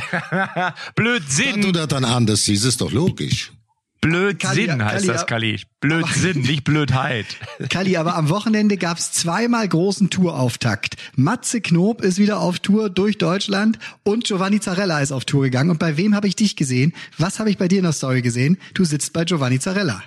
[0.94, 1.60] Blödsinn.
[1.60, 3.52] du das dann anders siehst, ist doch logisch.
[4.00, 5.60] Blödsinn Kalli, heißt Kalli, das, Kalli.
[5.80, 7.26] Blödsinn, nicht Blödheit.
[7.68, 10.96] Kalli, aber am Wochenende gab's zweimal großen Tourauftakt.
[11.16, 15.70] Matze Knob ist wieder auf Tour durch Deutschland und Giovanni Zarella ist auf Tour gegangen.
[15.70, 16.92] Und bei wem habe ich dich gesehen?
[17.18, 18.58] Was habe ich bei dir in der Story gesehen?
[18.74, 20.02] Du sitzt bei Giovanni Zarella.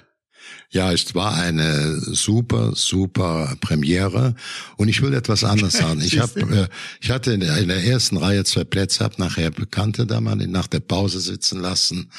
[0.70, 4.36] Ja, es war eine super, super Premiere.
[4.78, 6.02] Und ich will etwas anderes sagen.
[6.02, 6.68] Ich hab, äh,
[7.02, 10.36] ich hatte in der, in der ersten Reihe zwei Plätze, habe nachher Bekannte da mal
[10.36, 12.10] nach der Pause sitzen lassen.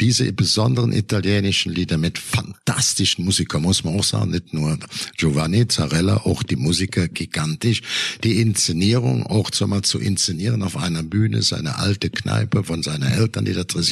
[0.00, 4.78] Diese besonderen italienischen Lieder mit fantastischen Musikern, muss man auch sagen, nicht nur
[5.16, 7.82] Giovanni Zarella, auch die Musiker gigantisch.
[8.24, 13.10] Die Inszenierung auch so mal zu inszenieren auf einer Bühne, seine alte Kneipe von seinen
[13.12, 13.82] Eltern, die da drin.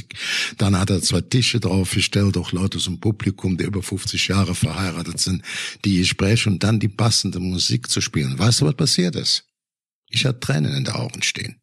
[0.58, 4.54] Dann hat er zwei Tische draufgestellt, auch Leute aus dem Publikum, die über 50 Jahre
[4.54, 5.42] verheiratet sind,
[5.84, 8.38] die Gespräche und dann die passende Musik zu spielen.
[8.38, 9.44] Weißt du, was passiert ist?
[10.08, 11.59] Ich hatte Tränen in den Augen stehen.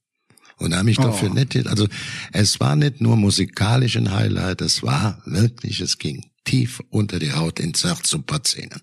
[0.60, 1.34] Und habe mich dafür Oh.
[1.34, 1.88] nicht, also
[2.34, 7.34] es war nicht nur musikalisch ein Highlight, es war wirklich, es ging tief unter die
[7.34, 8.82] Haut ins Herz und paar Zähne.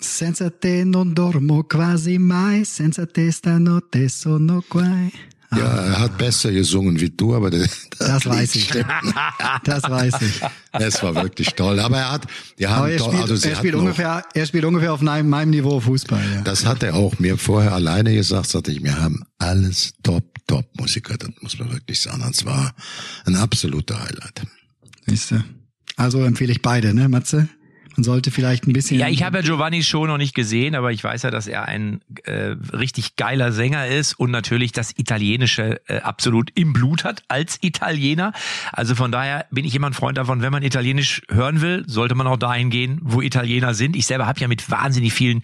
[0.00, 5.12] Senza te non dormo quasi mai, senza te stanotte sono guai.
[5.52, 7.66] Ja, er hat besser gesungen wie du, aber der,
[7.98, 8.64] Das weiß ich.
[8.64, 8.86] stimmt.
[9.64, 10.40] Das weiß ich.
[10.72, 11.80] Es war wirklich toll.
[11.80, 12.26] Aber er hat,
[12.66, 15.50] Aber er toll, spielt, also sie er spielt ungefähr, er spielt ungefähr auf meinem, meinem
[15.50, 16.22] Niveau Fußball.
[16.36, 16.40] Ja.
[16.42, 20.66] Das hat er auch mir vorher alleine gesagt, sagte ich, wir haben alles top, top
[20.78, 22.22] Musiker, das muss man wirklich sagen.
[22.24, 22.72] Das war
[23.24, 24.42] ein absoluter Highlight.
[25.06, 25.44] Siehste.
[25.96, 27.48] Also empfehle ich beide, ne, Matze?
[27.96, 28.98] Man sollte vielleicht ein bisschen.
[28.98, 31.66] Ja, ich habe ja Giovannis Show noch nicht gesehen, aber ich weiß ja, dass er
[31.66, 37.22] ein äh, richtig geiler Sänger ist und natürlich das Italienische äh, absolut im Blut hat
[37.28, 38.32] als Italiener.
[38.72, 42.14] Also von daher bin ich immer ein Freund davon, wenn man Italienisch hören will, sollte
[42.14, 43.96] man auch dahin gehen, wo Italiener sind.
[43.96, 45.42] Ich selber habe ja mit wahnsinnig vielen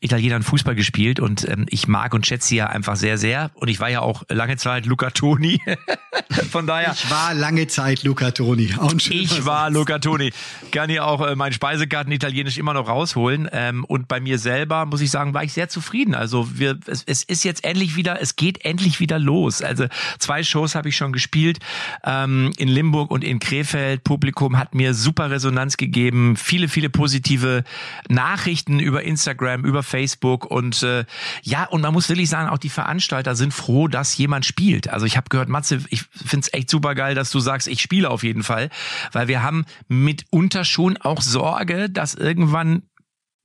[0.00, 3.50] Italienern Fußball gespielt und ähm, ich mag und schätze sie ja einfach sehr, sehr.
[3.54, 5.60] Und ich war ja auch lange Zeit Luca Toni.
[6.50, 6.92] von daher.
[6.92, 8.74] Ich war lange Zeit Luca Toni.
[8.78, 9.70] Auch ein Ich war.
[9.70, 10.32] Luca Toni.
[10.70, 13.48] Kann ich auch äh, mein Speisekarten Italienisch immer noch rausholen.
[13.52, 16.14] Ähm, und bei mir selber, muss ich sagen, war ich sehr zufrieden.
[16.14, 19.62] Also wir, es, es ist jetzt endlich wieder, es geht endlich wieder los.
[19.62, 19.86] Also
[20.18, 21.58] zwei Shows habe ich schon gespielt
[22.04, 24.04] ähm, in Limburg und in Krefeld.
[24.04, 26.36] Publikum hat mir super Resonanz gegeben.
[26.36, 27.64] Viele, viele positive
[28.08, 30.44] Nachrichten über Instagram, über Facebook.
[30.46, 31.04] Und äh,
[31.42, 34.88] ja, und man muss wirklich sagen, auch die Veranstalter sind froh, dass jemand spielt.
[34.88, 37.80] Also ich habe gehört, Matze, ich finde es echt super geil, dass du sagst, ich
[37.80, 38.70] spiele auf jeden Fall.
[39.12, 42.82] Weil wir haben mitunter schon auch Sorge, dass irgendwann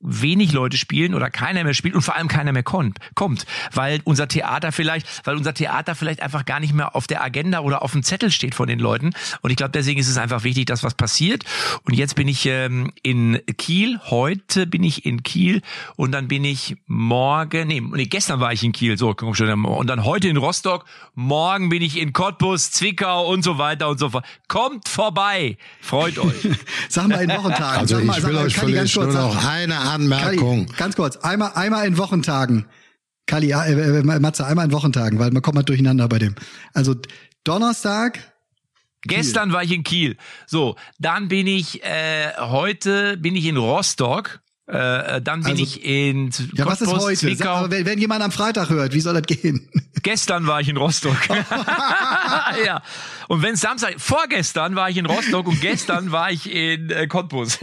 [0.02, 4.02] wenig Leute spielen oder keiner mehr spielt und vor allem keiner mehr kommt, kommt, weil
[4.04, 7.82] unser Theater vielleicht, weil unser Theater vielleicht einfach gar nicht mehr auf der Agenda oder
[7.84, 9.12] auf dem Zettel steht von den Leuten.
[9.42, 11.44] Und ich glaube, deswegen ist es einfach wichtig, dass was passiert.
[11.84, 14.00] Und jetzt bin ich ähm, in Kiel.
[14.10, 15.62] Heute bin ich in Kiel
[15.96, 19.66] und dann bin ich morgen, nee, nee, gestern war ich in Kiel, so komm schon,
[19.66, 20.86] und dann heute in Rostock.
[21.14, 24.26] Morgen bin ich in Cottbus, Zwickau und so weiter und so fort.
[24.48, 26.48] Kommt vorbei, freut euch.
[26.90, 27.80] Sag mal in Wochentagen.
[27.80, 30.66] Also sag mal, ich sag will mal, euch Kalli, vielleicht nur noch eine Anmerkung.
[30.66, 32.66] Kalli, ganz kurz, einmal, einmal in Wochentagen.
[33.28, 36.36] Kalli, äh, äh, Matze, einmal in Wochentagen, weil man kommt mal durcheinander bei dem.
[36.74, 36.96] Also
[37.44, 38.20] Donnerstag,
[39.04, 40.16] Gestern war ich in Kiel.
[40.46, 44.42] So, dann bin ich äh, heute bin ich in Rostock.
[44.68, 47.16] Äh, dann bin Also- ich in ja, was ist Cottbus, heute?
[47.16, 47.72] Sag, Zwickau.
[47.72, 49.68] wenn, wenn jemand am Freitag hört, wie soll das gehen?
[50.04, 51.18] Gestern war ich in Rostock.
[52.66, 52.82] ja.
[53.28, 57.60] Und wenn Samstag, vorgestern war ich in Rostock und gestern war ich in äh, Cottbus.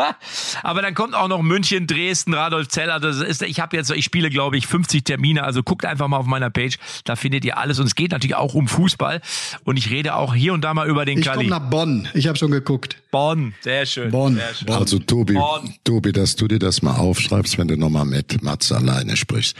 [0.62, 3.00] Aber dann kommt auch noch München, Dresden, Radolf Zeller.
[3.00, 5.42] Das ist, ich habe jetzt, ich spiele glaube ich 50 Termine.
[5.42, 7.80] Also guckt einfach mal auf meiner Page, da findet ihr alles.
[7.80, 9.20] Und es geht natürlich auch um Fußball.
[9.64, 11.48] Und ich rede auch hier und da mal über den Ich komme Kali.
[11.48, 12.08] nach Bonn.
[12.14, 12.96] Ich habe schon geguckt.
[13.10, 14.10] Bonn, sehr schön.
[14.12, 14.36] Bonn.
[14.36, 14.70] Sehr schön.
[14.70, 15.74] Also Tobi, Bonn.
[15.82, 19.56] Tobi, dass du dir das mal aufschreibst, wenn du nochmal mit Matze alleine sprichst.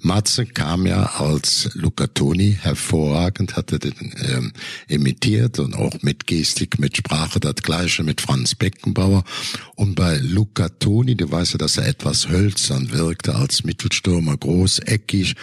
[0.00, 3.94] Matze kam ja als Luca Toni hervorragend, hatte den
[4.28, 4.52] ähm,
[4.88, 9.24] imitiert und auch mit Gestik, mit Sprache das gleiche mit Franz Beckenbauer.
[9.76, 15.34] Und bei Luca Toni, du weißt ja, dass er etwas hölzern wirkte als Mittelstürmer, großeckig,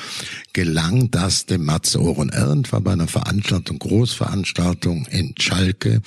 [0.54, 2.30] gelang das dem Matze Ohren.
[2.30, 6.02] Irgendwann bei einer Veranstaltung, Großveranstaltung in Schalke,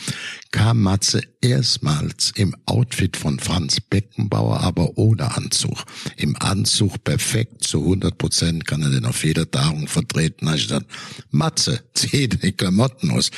[0.50, 5.84] kam Matze erstmals im Outfit von Franz Beckenbauer, aber ohne Anzug.
[6.16, 10.46] Im Anzug perfekt, zu 100 Prozent kann er den auf jeder Tagung vertreten.
[10.46, 10.86] Da ich gesagt,
[11.30, 13.30] Matze, zieh die Klamotten aus.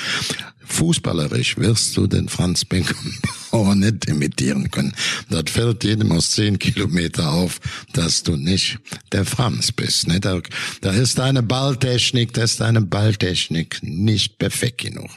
[0.66, 4.94] Fußballerisch wirst du den Franz Beckenbauer nicht imitieren können.
[5.28, 7.60] Das fällt jedem aus zehn Kilometer auf,
[7.92, 8.78] dass du nicht
[9.12, 10.08] der Franz bist.
[10.08, 10.20] Ne?
[10.20, 10.40] Da,
[10.80, 15.10] da ist deine Balltechnik, da ist deine Balltechnik nicht perfekt genug.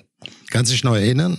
[0.49, 1.37] Kannst dich noch erinnern?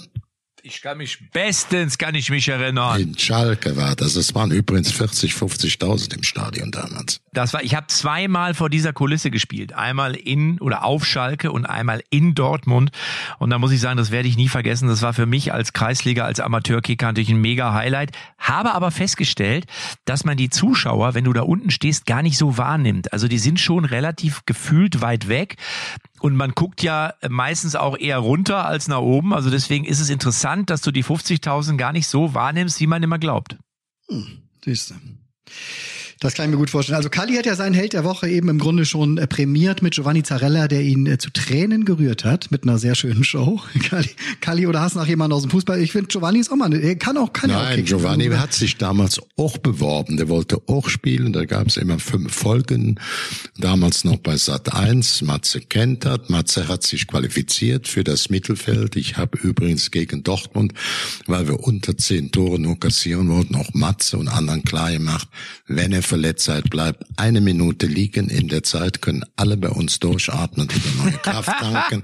[0.63, 3.01] Ich kann mich bestens kann ich mich erinnern.
[3.01, 4.17] In Schalke war das.
[4.17, 7.21] Es waren übrigens 40, 50.000 im Stadion damals.
[7.33, 9.73] Das war, ich habe zweimal vor dieser Kulisse gespielt.
[9.73, 12.91] Einmal in oder auf Schalke und einmal in Dortmund.
[13.39, 14.89] Und da muss ich sagen, das werde ich nie vergessen.
[14.89, 18.13] Das war für mich als Kreisliga, als Amateurkicker natürlich ein mega Highlight.
[18.39, 19.67] Habe aber festgestellt,
[20.05, 23.13] dass man die Zuschauer, wenn du da unten stehst, gar nicht so wahrnimmt.
[23.13, 25.57] Also die sind schon relativ gefühlt weit weg.
[26.21, 29.33] Und man guckt ja meistens auch eher runter als nach oben.
[29.35, 33.03] Also deswegen ist es interessant, dass du die 50.000 gar nicht so wahrnimmst, wie man
[33.03, 33.57] immer glaubt.
[34.65, 34.95] Siehst du.
[36.21, 36.97] Das kann ich mir gut vorstellen.
[36.97, 39.95] Also Kali hat ja seinen Held der Woche eben im Grunde schon äh, prämiert mit
[39.95, 43.61] Giovanni Zarella, der ihn äh, zu Tränen gerührt hat mit einer sehr schönen Show.
[43.89, 44.11] Kali,
[44.41, 45.81] Kali oder hast du noch jemanden aus dem Fußball?
[45.81, 47.85] Ich finde Giovanni ist auch mal, er kann auch, kann ja auch Nein.
[47.85, 50.17] Giovanni hat sich damals auch beworben.
[50.17, 51.33] Der wollte auch spielen.
[51.33, 52.99] Da gab es immer fünf Folgen.
[53.57, 55.23] Damals noch bei Sat 1.
[55.23, 56.29] Matze kennt das.
[56.29, 58.97] Matze hat sich qualifiziert für das Mittelfeld.
[58.97, 60.75] Ich habe übrigens gegen Dortmund,
[61.27, 65.29] weil wir unter zehn Tore nur kassieren wollten, auch Matze und anderen klar gemacht,
[65.67, 68.29] wenn er verletzt seid, bleibt eine Minute liegen.
[68.29, 72.03] In der Zeit können alle bei uns durchatmen und wieder neue Kraft tanken.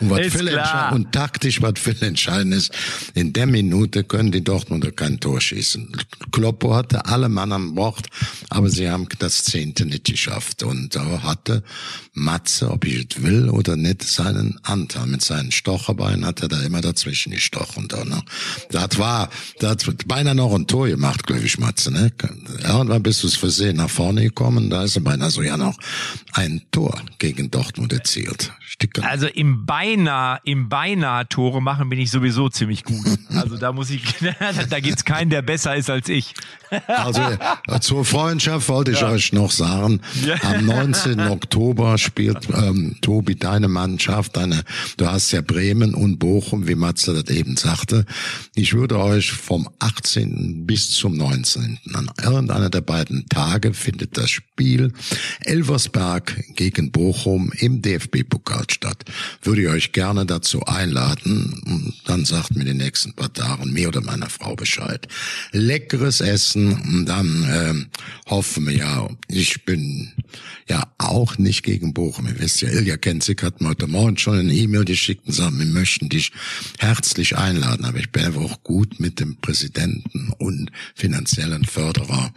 [0.00, 0.60] Und was viel
[0.92, 2.72] und taktisch, was viel entscheidend ist,
[3.14, 5.96] in der Minute können die Dortmunder kein Tor schießen.
[6.30, 8.06] Kloppo hatte alle Mann am Bord,
[8.50, 10.62] aber sie haben das Zehnte nicht geschafft.
[10.62, 11.62] Und da hatte
[12.12, 15.06] Matze, ob ich es will oder nicht, seinen Anteil.
[15.06, 17.88] Mit seinen Stocherbeinen hat er da immer dazwischen gestochen.
[17.88, 18.22] Da, ne?
[18.70, 21.90] Das war, das hat beinahe noch ein Tor gemacht, glaube ich, Matze.
[21.90, 22.12] Ne?
[22.62, 25.78] irgendwann bist du es versehen nach vorne gekommen, da ist er beinahe so ja noch
[26.32, 28.52] ein Tor gegen Dortmund erzielt.
[28.60, 29.08] Sticker.
[29.08, 33.06] Also im beinahe, im beinahe Tore machen bin ich sowieso ziemlich gut.
[33.30, 34.02] Also da muss ich,
[34.70, 36.34] da gibt's keinen, der besser ist als ich.
[36.88, 37.22] Also
[37.68, 40.34] äh, zur Freundschaft wollte ich euch noch sagen, Ja.
[40.42, 41.20] am 19.
[41.20, 44.64] Oktober spielt ähm, Tobi deine Mannschaft, deine,
[44.96, 48.04] du hast ja Bremen und Bochum, wie Matze das eben sagte.
[48.56, 50.66] Ich würde euch vom 18.
[50.66, 51.78] bis zum 19.
[51.94, 54.94] an irgendeiner der beiden Tage findet das Spiel
[55.40, 59.04] Elversberg gegen Bochum im DFB-Pokal statt.
[59.42, 63.88] Würde ich euch gerne dazu einladen und dann sagt mir die nächsten paar Tagen mir
[63.88, 65.06] oder meiner Frau Bescheid.
[65.52, 67.86] Leckeres Essen und dann ähm,
[68.24, 70.12] hoffen wir ja, ich bin
[70.66, 72.28] ja auch nicht gegen Bochum.
[72.28, 75.58] Ihr wisst ja, Ilja Kenzig hat mir heute Morgen schon eine E-Mail geschickt und sagt,
[75.58, 76.32] wir möchten dich
[76.78, 82.32] herzlich einladen, aber ich bin einfach auch gut mit dem Präsidenten und finanziellen Förderer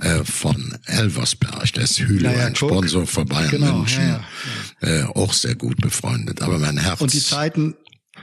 [0.00, 2.70] äh, von Elversberg, der ist Hülo, Ja, ein guck.
[2.70, 4.24] Sponsor von Bayern Genau, München, ja,
[4.80, 6.40] Äh, auch sehr gut befreundet.
[6.40, 7.74] Aber mein Herz Und die Zeiten,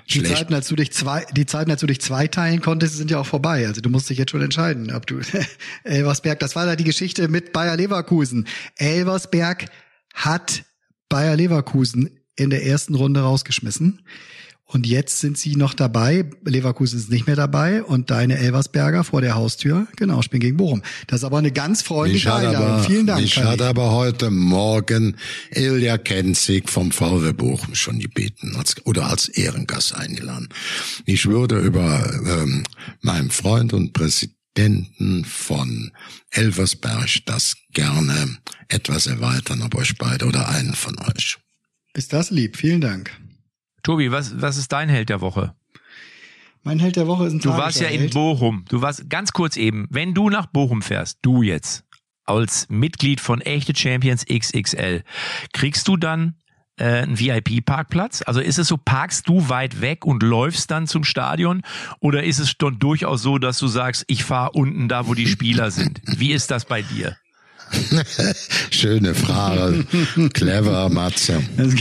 [0.09, 0.36] die Schlecht.
[0.38, 3.26] Zeiten, als du dich zwei, die Zeiten, als du dich zweiteilen konntest, sind ja auch
[3.28, 3.68] vorbei.
[3.68, 5.20] Also du musst dich jetzt schon entscheiden, ob du
[5.84, 8.47] Elversberg, das war da die Geschichte mit Bayer Leverkusen.
[8.78, 9.65] Elversberg
[10.13, 10.63] hat
[11.09, 14.01] Bayer Leverkusen in der ersten Runde rausgeschmissen.
[14.70, 16.30] Und jetzt sind sie noch dabei.
[16.43, 20.82] Leverkusen ist nicht mehr dabei und deine Elversberger vor der Haustür, genau, spielen gegen Bochum.
[21.07, 22.68] Das ist aber eine ganz freundliche Einladung.
[22.68, 23.22] aber, Vielen Dank.
[23.22, 23.47] mich Fanny.
[23.47, 25.15] hat aber heute Morgen
[25.51, 30.49] Ilja Kenzig vom VW Bochum schon gebeten als, oder als Ehrengast eingeladen.
[31.05, 32.63] Ich würde über ähm,
[32.99, 35.93] meinen Freund und Präsidenten von
[36.32, 38.38] Elversberg das gerne
[38.68, 41.38] etwas erweitern, ob euch beide oder einen von euch.
[41.93, 42.57] Ist das lieb?
[42.57, 43.11] Vielen Dank.
[43.88, 45.55] Tobi, was, was ist dein Held der Woche?
[46.61, 48.13] Mein Held der Woche ist ein Du warst ja in Held.
[48.13, 48.65] Bochum.
[48.67, 51.85] Du warst ganz kurz eben, wenn du nach Bochum fährst, du jetzt,
[52.25, 55.03] als Mitglied von Echte Champions XXL,
[55.53, 56.35] kriegst du dann
[56.75, 58.23] äh, einen VIP-Parkplatz?
[58.23, 61.61] Also ist es so, parkst du weit weg und läufst dann zum Stadion?
[62.01, 65.27] Oder ist es dann durchaus so, dass du sagst, ich fahre unten da, wo die
[65.27, 66.01] Spieler sind?
[66.03, 67.15] Wie ist das bei dir?
[68.72, 69.86] Schöne Frage.
[70.34, 71.41] Clever, Matze.
[71.57, 71.74] Das,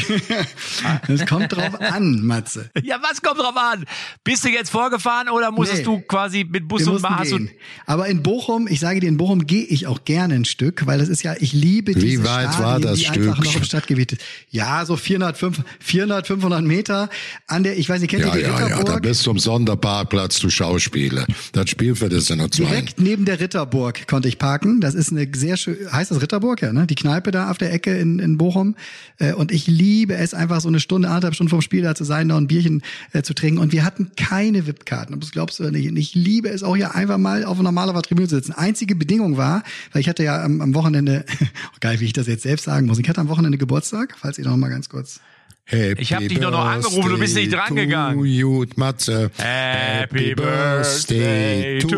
[1.08, 2.70] das kommt drauf an, Matze.
[2.82, 3.84] Ja, was kommt drauf an?
[4.24, 5.84] Bist du jetzt vorgefahren oder musstest Nee.
[5.84, 7.22] du quasi mit Bus und Bahn?
[7.24, 7.50] gehen.
[7.86, 10.98] Aber in Bochum, ich sage dir, in Bochum gehe ich auch gerne ein Stück, weil
[10.98, 13.28] das ist ja, ich liebe Wie diese weit Stadien, war das die Stück?
[13.28, 14.22] einfach noch im Stadtgebiet ist.
[14.50, 15.38] Ja, so 400,
[15.80, 17.08] 400, 500 Meter
[17.46, 19.02] an der, ich weiß nicht, kennt Ja, ihr die ja, ja, da Ritterburg?
[19.02, 21.26] bist du am Sonderparkplatz, du Schauspieler.
[21.52, 22.64] Das Spielfeld ist ja nur zwei.
[22.66, 24.80] Direkt neben der Ritterburg konnte ich parken.
[24.80, 26.86] Das ist eine sehr schön, heißt das Ritterburg, ja, ne?
[26.86, 28.76] Die Kneipe da auf der Ecke in, in Bochum.
[29.18, 32.04] Äh, Und ich liebe es einfach so eine Stunde, anderthalb Stunden vom Spiel da zu
[32.04, 33.58] sein, da ein Bierchen äh, zu trinken.
[33.58, 35.18] Und wir hatten keine VIP-Karten.
[35.18, 35.88] Das glaubst du ja nicht.
[35.88, 38.52] Und ich liebe es auch hier einfach mal auf normaler Tribüne zu sitzen.
[38.52, 39.62] Einzige Bedingung war,
[39.92, 42.86] weil ich hatte ja am, am Wochenende, oh, geil, wie ich das jetzt selbst sagen
[42.86, 42.98] muss.
[42.98, 45.20] Ich hatte am Wochenende Geburtstag, falls ihr noch mal ganz kurz.
[45.68, 48.18] Happy Ich hab dich doch noch angerufen, du bist nicht Birthday drangegangen.
[48.18, 49.32] To you, Matze.
[49.36, 51.88] Happy Birthday to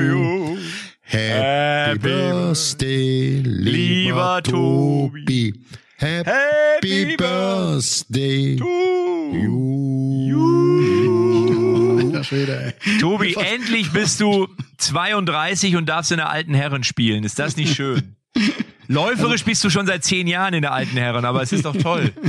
[0.00, 0.56] you.
[0.56, 5.54] Happy Happy Birthday, lieber Tobi.
[5.96, 10.38] Happy, Happy Birthday to you.
[12.22, 12.98] Schwede, ey.
[13.00, 17.24] Tobi, endlich bist du 32 und darfst in der alten Herren spielen.
[17.24, 18.16] Ist das nicht schön?
[18.88, 21.76] Läuferisch bist du schon seit zehn Jahren in der alten Herren, aber es ist doch
[21.76, 22.12] toll.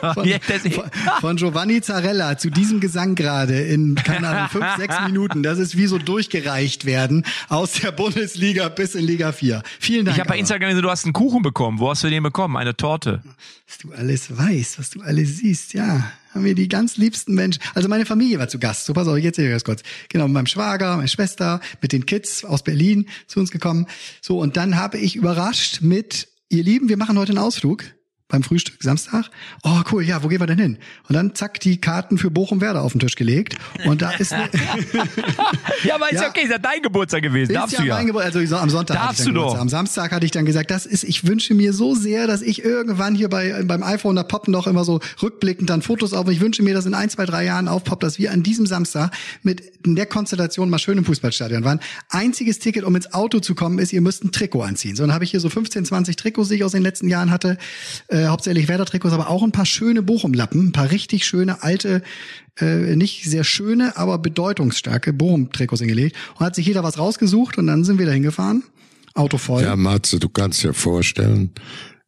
[0.00, 0.90] Von,
[1.20, 5.42] von Giovanni Zarella zu diesem Gesang gerade in, keine Ahnung, fünf, sechs Minuten.
[5.42, 9.62] Das ist wie so durchgereicht werden aus der Bundesliga bis in Liga 4.
[9.80, 10.16] Vielen Dank.
[10.16, 11.80] Ich habe bei Instagram gesehen, du hast einen Kuchen bekommen.
[11.80, 12.56] Wo hast du den bekommen?
[12.56, 13.22] Eine Torte.
[13.66, 16.10] Was du alles weißt, was du alles siehst, ja.
[16.38, 17.60] Haben wir die ganz liebsten Menschen.
[17.74, 18.86] Also meine Familie war zu Gast.
[18.86, 19.82] So, jetzt hier ganz kurz.
[20.08, 23.88] Genau, mit meinem Schwager, meine Schwester, mit den Kids aus Berlin zu uns gekommen.
[24.20, 27.86] So, und dann habe ich überrascht mit, ihr Lieben, wir machen heute einen Ausflug.
[28.28, 29.30] Beim Frühstück, Samstag.
[29.62, 30.78] Oh, cool, ja, wo gehen wir denn hin?
[31.08, 33.56] Und dann zack, die Karten für Bochum-Werder auf den Tisch gelegt.
[33.86, 34.32] Und da ist
[35.84, 37.52] Ja, aber ist ja okay, ist ja dein Geburtstag gewesen.
[37.52, 37.94] Ist Darfst ja du ja.
[37.94, 39.34] mein Geburt, also so am Sonntag Darfst du doch.
[39.34, 39.60] Geburtstag.
[39.62, 42.62] Am Samstag hatte ich dann gesagt, das ist, ich wünsche mir so sehr, dass ich
[42.62, 46.26] irgendwann hier bei beim iPhone, da poppen doch immer so rückblickend dann Fotos auf.
[46.26, 48.66] Und ich wünsche mir, dass in ein, zwei, drei Jahren aufpoppt, dass wir an diesem
[48.66, 49.10] Samstag
[49.42, 51.80] mit der Konstellation mal schön im Fußballstadion waren.
[52.10, 54.96] Einziges Ticket, um ins Auto zu kommen, ist, ihr müsst ein Trikot anziehen.
[54.96, 57.30] So, dann habe ich hier so 15, 20 Trikots, die ich aus den letzten Jahren
[57.30, 57.56] hatte.
[58.08, 62.02] Äh, hauptsächlich Werder-Trikots, aber auch ein paar schöne Bochum-Lappen, ein paar richtig schöne alte
[62.60, 66.16] äh, nicht sehr schöne, aber bedeutungsstarke Bochum-Trikots hingelegt.
[66.38, 68.64] Und hat sich jeder was rausgesucht und dann sind wir da hingefahren.
[69.14, 69.62] Auto voll.
[69.62, 71.52] Ja, Matze, du kannst dir vorstellen,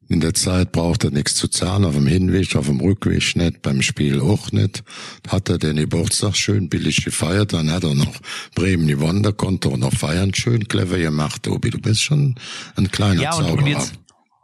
[0.08, 3.62] In der Zeit braucht er nichts zu zahlen, auf dem Hinweg, auf dem Rückweg nicht,
[3.62, 4.82] beim Spiel auch nicht.
[5.28, 8.16] Hat er den Geburtstag schön billig gefeiert, dann hat er noch
[8.56, 11.70] Bremen gewonnen, da konnte er noch feiern, schön clever gemacht, Obi.
[11.70, 12.34] Du bist schon
[12.74, 13.62] ein kleiner Ja, und, Zauberer.
[13.62, 13.92] und jetzt,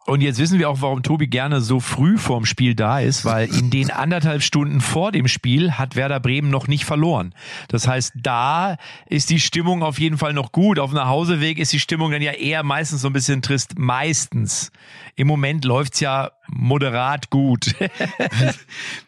[0.07, 3.49] und jetzt wissen wir auch, warum Tobi gerne so früh vorm Spiel da ist, weil
[3.53, 7.35] in den anderthalb Stunden vor dem Spiel hat Werder Bremen noch nicht verloren.
[7.69, 8.77] Das heißt, da
[9.09, 10.79] ist die Stimmung auf jeden Fall noch gut.
[10.79, 13.79] Auf dem Nachhauseweg ist die Stimmung dann ja eher meistens so ein bisschen trist.
[13.79, 14.71] Meistens.
[15.17, 17.75] Im Moment läuft's ja moderat gut.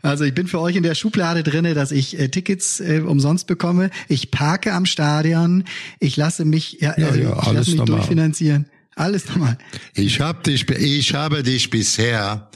[0.03, 3.47] Also ich bin für euch in der Schublade drinne, dass ich äh, Tickets äh, umsonst
[3.47, 3.91] bekomme.
[4.09, 5.65] Ich parke am Stadion.
[6.01, 7.97] Ich lasse mich, ja, Ja, also ja, ich alles lasse mich normal.
[7.97, 8.67] durchfinanzieren.
[8.99, 9.57] Alles normal.
[9.95, 12.51] Ich hab dich, ich habe dich bisher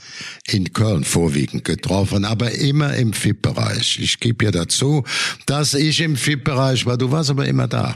[0.49, 4.01] in Köln vorwiegend getroffen, aber immer im VIP-Bereich.
[4.01, 5.05] Ich gebe ja dazu,
[5.47, 6.99] dass ich im VIP-Bereich war.
[6.99, 7.95] Du warst aber immer da.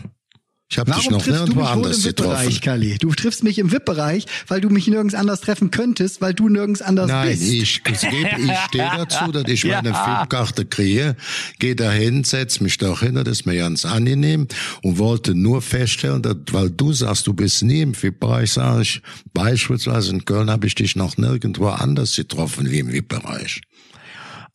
[0.69, 2.05] Ich habe dich noch triffst du mich wohl im getroffen.
[2.05, 2.99] VIP-Bereich, Kali?
[2.99, 6.83] Du triffst mich im VIP-Bereich, weil du mich nirgends anders treffen könntest, weil du nirgends
[6.83, 7.43] anders Nein, bist.
[7.45, 9.81] ich, ich, geb- ich stehe dazu, dass ich Ja.
[9.81, 11.14] meine VIP-Karte kriege,
[11.61, 14.49] gehe dahin, setz mich da hin, das ist mir ganz angenehm
[14.83, 19.03] und wollte nur feststellen, dass, weil du sagst, du bist nie im VIP-Bereich, sage ich,
[19.35, 23.61] beispielsweise in Köln habe ich dich noch nirgendwo anders getroffen wie im VIP-Bereich.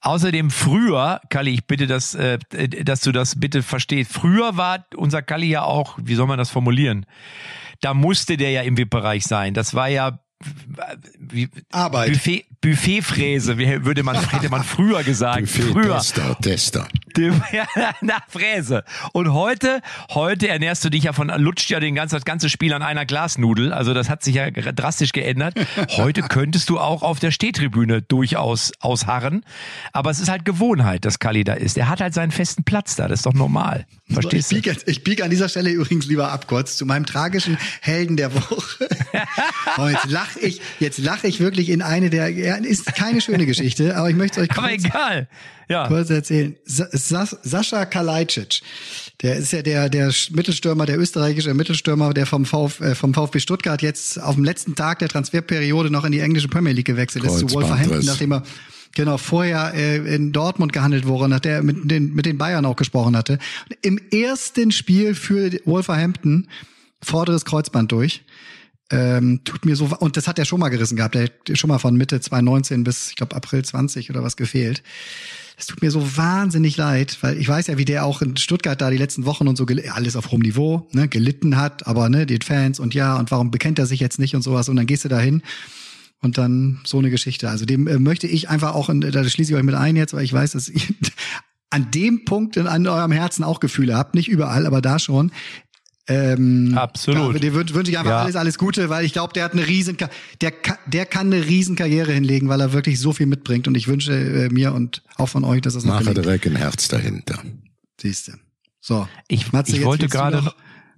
[0.01, 2.39] Außerdem früher, Kalli, ich bitte, dass, äh,
[2.83, 4.11] dass du das bitte verstehst.
[4.11, 7.05] Früher war unser Kalli ja auch, wie soll man das formulieren?
[7.81, 9.53] Da musste der ja im VIP-Bereich sein.
[9.53, 10.19] Das war ja
[11.19, 12.13] wie, Arbeit.
[12.13, 15.49] Buffet, Buffetfräse, wie würde man, hätte man früher gesagt.
[15.49, 15.97] früher.
[15.97, 16.87] Tester, Tester.
[17.51, 17.65] Ja,
[18.01, 18.83] nach Fräse.
[19.13, 19.81] Und heute,
[20.11, 23.05] heute ernährst du dich ja von, lutscht ja den ganzen, das ganze Spiel an einer
[23.05, 23.73] Glasnudel.
[23.73, 25.55] Also das hat sich ja drastisch geändert.
[25.97, 29.43] Heute könntest du auch auf der Stehtribüne durchaus ausharren.
[29.91, 31.77] Aber es ist halt Gewohnheit, dass Kali da ist.
[31.77, 33.07] Er hat halt seinen festen Platz da.
[33.07, 33.85] Das ist doch normal.
[34.09, 34.61] Verstehst ich du?
[34.63, 38.17] biege, jetzt- ich biege an dieser Stelle übrigens lieber ab kurz zu meinem tragischen Helden
[38.17, 38.87] der Woche.
[39.77, 43.45] oh, jetzt lache ich, jetzt lache ich wirklich in eine der, ja, ist keine schöne
[43.45, 45.27] Geschichte, aber ich möchte euch Aber kurz, egal.
[45.69, 45.87] Ja.
[45.87, 46.55] kurz erzählen.
[46.65, 48.61] Sa Sa Sascha Kalajdzic,
[49.21, 53.39] der ist ja der, der Mittelstürmer, der österreichische Mittelstürmer, der vom, Vf, äh, vom VfB
[53.39, 57.23] Stuttgart jetzt auf dem letzten Tag der Transferperiode noch in die englische Premier League gewechselt
[57.23, 57.51] ist, zu.
[57.51, 58.43] Wolverhampton, nachdem er
[58.93, 62.75] Genau, vorher äh, in Dortmund gehandelt wurde, nach der mit den, mit den Bayern auch
[62.75, 63.39] gesprochen hatte.
[63.81, 66.47] Im ersten Spiel für Wolverhampton
[67.01, 68.21] vorderes Kreuzband durch.
[68.91, 71.15] Ähm, tut mir so und das hat er schon mal gerissen gehabt.
[71.15, 74.83] Der hat schon mal von Mitte 2019 bis ich glaube April 20 oder was gefehlt.
[75.57, 78.81] Es tut mir so wahnsinnig leid, weil ich weiß ja, wie der auch in Stuttgart
[78.81, 82.25] da die letzten Wochen und so alles auf hohem Niveau ne, gelitten hat, aber ne,
[82.25, 84.87] die Fans und ja und warum bekennt er sich jetzt nicht und sowas und dann
[84.87, 85.43] gehst du da hin
[86.21, 87.49] und dann so eine Geschichte.
[87.49, 90.13] Also dem äh, möchte ich einfach auch, in, da schließe ich euch mit ein jetzt,
[90.13, 90.81] weil ich weiß, dass ihr
[91.69, 95.31] an dem Punkt in an eurem Herzen auch Gefühle habt, nicht überall, aber da schon.
[96.07, 97.33] Ähm, Absolut.
[97.35, 98.21] Ja, dir wünsche wünsch ich einfach Ja.
[98.23, 100.09] alles, alles Gute, weil ich glaube, der hat eine riesen, Ka-
[100.41, 103.67] der, ka- der kann eine riesen Karriere hinlegen, weil er wirklich so viel mitbringt.
[103.67, 106.25] Und ich wünsche äh, mir und auch von euch, dass das noch Mache gelingt.
[106.25, 107.39] direkt ein Herz dahinter.
[107.99, 108.39] Siehste.
[108.79, 109.07] So.
[109.27, 110.51] Ich, Matze, ich jetzt wollte gerade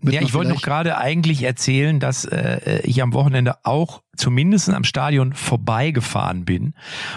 [0.06, 4.84] ja, ich wollte noch gerade eigentlich erzählen, dass äh, ich am Wochenende auch zumindest am
[4.84, 6.74] Stadion vorbeigefahren bin.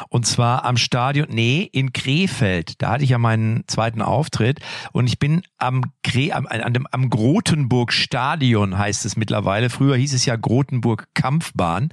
[0.09, 2.81] Und zwar am Stadion, nee, in Krefeld.
[2.83, 4.61] Da hatte ich ja meinen zweiten Auftritt.
[4.93, 9.69] Und ich bin am, Gre am, an dem, am Grotenburg Stadion, heißt es mittlerweile.
[9.69, 11.91] Früher hieß es ja Grotenburg Kampfbahn.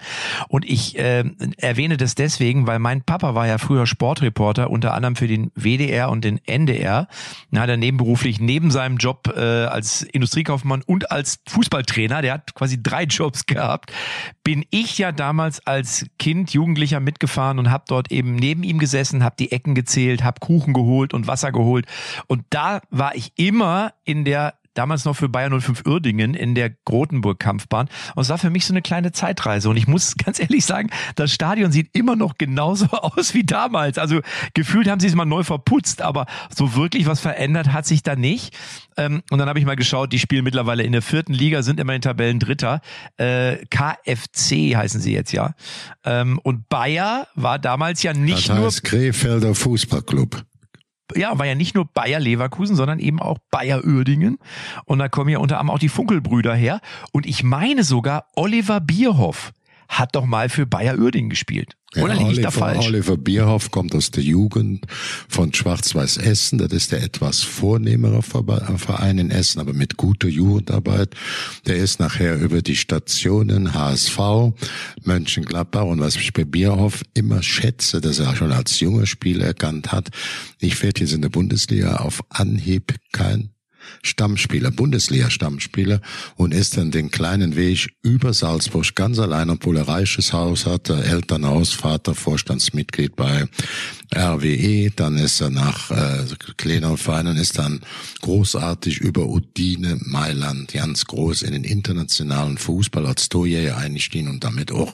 [0.48, 1.24] Und ich äh,
[1.58, 6.10] erwähne das deswegen, weil mein Papa war ja früher Sportreporter, unter anderem für den WDR
[6.10, 7.08] und den NDR.
[7.52, 12.56] Da hat er nebenberuflich neben seinem Job äh, als Industriekaufmann und als Fußballtrainer, der hat
[12.56, 13.92] quasi drei Jobs gehabt,
[14.44, 19.24] bin ich ja damals als Kind, Jugendlicher mitgefahren und habe dort eben neben ihm gesessen,
[19.24, 21.86] habe die Ecken gezählt, habe Kuchen geholt und Wasser geholt.
[22.28, 26.70] Und da war ich immer in der damals noch für Bayern 05 Uerdingen in der
[26.70, 27.88] Grotenburg-Kampfbahn.
[28.16, 29.70] Und es war für mich so eine kleine Zeitreise.
[29.70, 33.98] Und ich muss ganz ehrlich sagen, das Stadion sieht immer noch genauso aus wie damals.
[33.98, 34.22] Also
[34.54, 38.16] gefühlt haben sie es mal neu verputzt, aber so wirklich was verändert hat sich da
[38.16, 38.56] nicht.
[38.98, 41.80] Ähm, und dann habe ich mal geschaut, die spielen mittlerweile in der vierten Liga, sind
[41.80, 42.82] immer in Tabellen Dritter.
[43.18, 45.56] Äh, KFC heißen sie jetzt ja.
[46.04, 50.44] Ähm, und Bayer war damals ja nicht Das nur heißt Krefelder Fußballclub.
[51.16, 54.38] Ja, war ja nicht nur Bayer Leverkusen, sondern eben auch Bayer Uerdingen.
[54.86, 56.80] Und da kommen ja unter anderem auch die Funkelbrüder her.
[57.12, 59.54] Und ich meine sogar, Oliver Bierhoff
[60.00, 61.76] hat doch mal für Bayer Uerdingen gespielt.
[61.96, 62.88] Oder liege ich da Oliver, falsch?
[62.88, 64.86] Oliver Bierhoff kommt aus der Jugend
[65.30, 66.58] von Schwarz-Weiß Essen.
[66.58, 71.16] Das ist der etwas vornehmere Verbe- Verein in Essen, aber mit guter Jugendarbeit.
[71.68, 74.20] Der ist nachher über die Stationen HSV,
[75.04, 79.92] Mönchengladbach und was ich bei Bierhoff immer schätze, dass er schon als junger Spieler erkannt
[79.92, 80.10] hat,
[80.60, 83.50] ich werde jetzt in der Bundesliga auf Anhieb kein
[84.02, 86.02] Stammspieler, Bundesliga-Stammspieler
[86.36, 91.04] und ist dann den kleinen Weg über Salzburg ganz allein, obwohl er reiches Haus hatte,
[91.04, 93.48] Elternhaus, Vater, Vorstandsmitglied bei
[94.16, 96.26] RWE, dann ist er nach äh,
[96.58, 97.82] kleiner Verein und ist dann
[98.22, 104.72] großartig über Udine, Mailand, ganz groß in den internationalen Fußball als Torjäger eingestiegen und damit
[104.72, 104.94] auch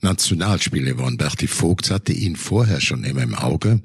[0.00, 1.16] Nationalspieler geworden.
[1.16, 3.80] Berti Vogt hatte ihn vorher schon immer im Auge,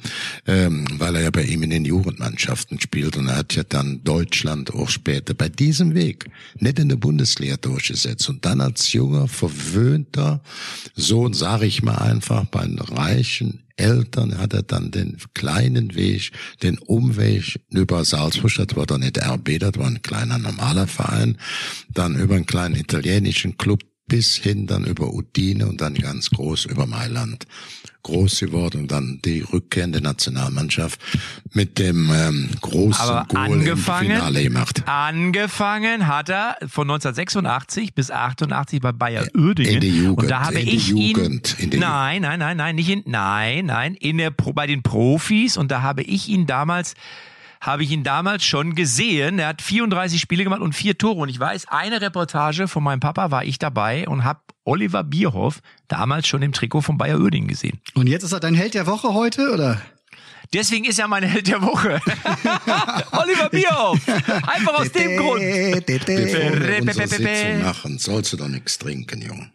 [0.48, 4.04] ähm, weil er ja bei ihm in den Jugendmannschaften spielt und er hat ja dann
[4.04, 9.28] Deutschland auch später bei diesem Weg nicht in der Bundesliga durchgesetzt und dann als junger,
[9.28, 10.42] verwöhnter
[10.96, 16.32] Sohn, sage ich mal einfach, bei einem reichen Eltern hat er dann den kleinen Weg,
[16.64, 21.38] den Umweg über Salzburg, das war dann nicht RB, das war ein kleiner normaler Verein,
[21.90, 26.66] dann über einen kleinen italienischen Club bis hin dann über Udine und dann ganz groß
[26.66, 27.48] über Mailand
[28.06, 31.00] groß geworden und dann die Rückkehr in der Nationalmannschaft
[31.54, 34.84] mit dem ähm, großen Aber Goal angefangen, im Finale gemacht.
[34.88, 39.74] Angefangen hat er von 1986 bis 88 bei Bayer Uerdingen.
[39.76, 42.90] In die Jugend, Und da habe in ich Jugend, ihn, nein, nein, nein, nein, nicht
[42.90, 45.58] in, nein, nein, in der, Pro- bei den Profis.
[45.58, 46.94] Und da habe ich ihn damals
[47.62, 49.40] habe ich ihn damals schon gesehen.
[49.40, 51.22] Er hat 34 Spiele gemacht und vier Tore.
[51.22, 55.62] Und ich weiß, eine Reportage von meinem Papa war ich dabei und habe Oliver Bierhoff
[55.88, 57.80] damals schon im Trikot von Bayer Uerdingen gesehen.
[57.94, 59.82] Und jetzt ist er dein Held der Woche heute, oder?
[60.54, 62.00] Deswegen ist er mein Held der Woche.
[63.12, 64.00] Oliver Bierhoff.
[64.48, 65.42] Einfach aus dem Grund.
[65.42, 69.52] Bevor wir unsere Sitzung machen, sollst du doch nichts trinken, Junge.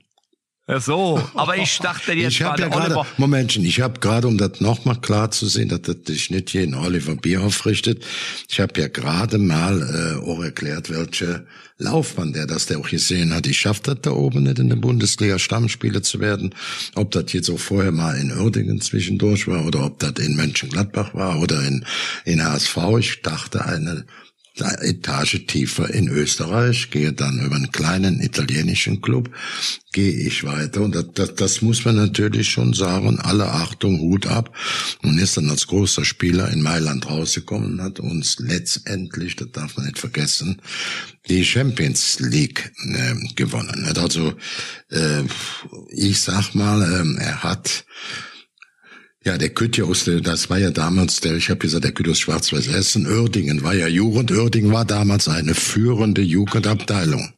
[0.73, 3.07] Ach so, aber ich dachte jetzt Ich ja gerade, gerade, Oliver.
[3.17, 6.75] Momentchen, ich habe gerade, um das nochmal klar zu sehen, dass das dich nicht jeden
[6.75, 8.05] Oliver Bierhoff richtet,
[8.49, 11.45] ich habe ja gerade mal äh, auch erklärt, welche
[11.79, 13.49] Laufbahn der das der auch gesehen hat.
[13.49, 16.55] Ich schafft das da oben nicht in der Bundesliga Stammspieler zu werden.
[16.95, 21.15] Ob das jetzt auch vorher mal in Uerdingen zwischendurch war oder ob das in Mönchengladbach
[21.15, 21.85] war oder in,
[22.25, 22.77] in HSV.
[22.99, 24.05] Ich dachte eine
[24.57, 29.31] Etage tiefer in Österreich, gehe dann über einen kleinen italienischen Club,
[29.93, 34.27] gehe ich weiter und das, das, das muss man natürlich schon sagen, alle Achtung, Hut
[34.27, 34.55] ab
[35.03, 39.77] und ist dann als großer Spieler in Mailand rausgekommen und hat uns letztendlich, das darf
[39.77, 40.61] man nicht vergessen,
[41.29, 43.85] die Champions League äh, gewonnen.
[43.97, 44.35] Also,
[44.91, 45.23] äh,
[45.91, 47.85] ich sag mal, äh, er hat
[49.25, 52.69] ja, der Kütjaus, der- das war ja damals, der, ich habe gesagt, der Kütjaus Schwarz-Weiß
[52.69, 54.31] Essen, Uerdingen war ja Jugend.
[54.31, 57.33] Uerdingen war damals eine führende Jugendabteilung.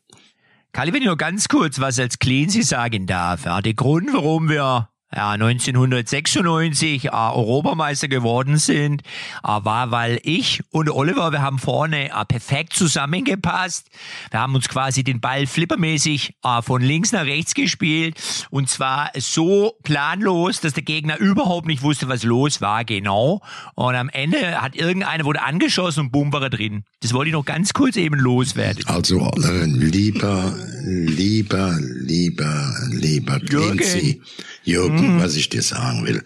[0.72, 3.44] Kali, wenn ich nur ganz kurz was als Cleansy sagen darf.
[3.44, 9.02] Ja, der Grund, warum wir ja, 1996 äh, Europameister geworden sind,
[9.44, 13.88] äh, war, weil ich und Oliver, wir haben vorne äh, perfekt zusammengepasst.
[14.30, 19.10] Wir haben uns quasi den Ball flippermäßig äh, von links nach rechts gespielt und zwar
[19.18, 23.42] so planlos, dass der Gegner überhaupt nicht wusste, was los war, genau.
[23.74, 26.84] Und am Ende hat irgendeiner wurde angeschossen und bumm war er drin.
[27.00, 28.84] Das wollte ich noch ganz kurz eben loswerden.
[28.86, 30.54] Also lieber,
[30.84, 33.78] lieber, lieber, lieber Jürgen.
[33.78, 34.22] Cleansy,
[34.64, 36.22] Jürgen, was ich dir sagen will.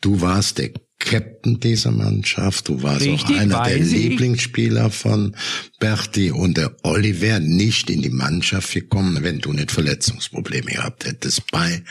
[0.00, 3.92] Du warst der Captain dieser Mannschaft, du warst Richtig, auch einer der ich.
[3.92, 5.36] Lieblingsspieler von
[5.78, 11.04] Berti und der Olli wäre nicht in die Mannschaft gekommen, wenn du nicht Verletzungsprobleme gehabt
[11.04, 11.82] hättest bei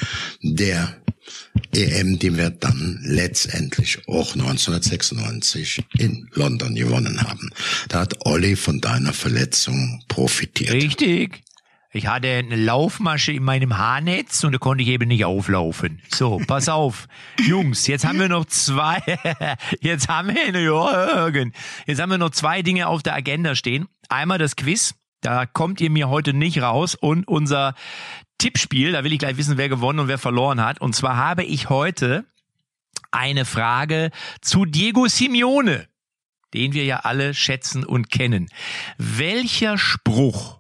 [0.41, 0.97] der
[1.73, 7.49] EM, die wir dann letztendlich auch 1996 in London gewonnen haben.
[7.89, 10.73] Da hat Olli von deiner Verletzung profitiert.
[10.73, 11.43] Richtig.
[11.91, 16.01] Ich hatte eine Laufmasche in meinem Haarnetz und da konnte ich eben nicht auflaufen.
[16.09, 17.07] So, pass auf.
[17.39, 19.01] Jungs, jetzt haben wir noch zwei,
[19.79, 21.53] jetzt haben wir, Jürgen.
[21.85, 23.87] jetzt haben wir noch zwei Dinge auf der Agenda stehen.
[24.09, 24.95] Einmal das Quiz.
[25.21, 27.73] Da kommt ihr mir heute nicht raus und unser
[28.37, 28.91] Tippspiel.
[28.91, 30.79] Da will ich gleich wissen, wer gewonnen und wer verloren hat.
[30.79, 32.25] Und zwar habe ich heute
[33.11, 34.11] eine Frage
[34.41, 35.87] zu Diego Simeone,
[36.53, 38.47] den wir ja alle schätzen und kennen.
[38.97, 40.56] Welcher Spruch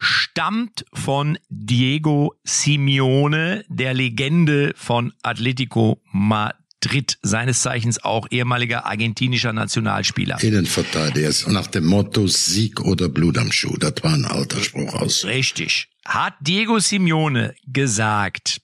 [0.00, 10.42] stammt von Diego Simeone, der Legende von Atletico Madrid, seines Zeichens auch ehemaliger argentinischer Nationalspieler.
[10.42, 13.76] Innenverteidiger ist nach dem Motto Sieg oder Blut am Schuh.
[13.76, 15.24] Das war ein alter Spruch aus.
[15.26, 15.88] Richtig.
[16.06, 18.62] Hat Diego Simeone gesagt,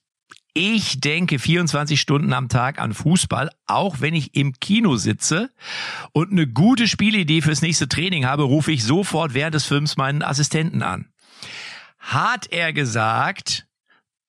[0.59, 5.51] ich denke 24 Stunden am Tag an Fußball, auch wenn ich im Kino sitze
[6.13, 10.23] und eine gute Spielidee fürs nächste Training habe, rufe ich sofort während des Films meinen
[10.23, 11.09] Assistenten an.
[11.99, 13.67] Hat er gesagt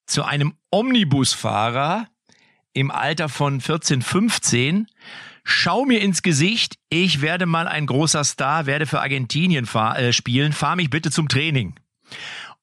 [0.06, 2.08] zu einem Omnibusfahrer
[2.72, 4.86] im Alter von 14, 15,
[5.44, 10.12] schau mir ins Gesicht, ich werde mal ein großer Star, werde für Argentinien fahr, äh,
[10.12, 11.74] spielen, fahr mich bitte zum Training.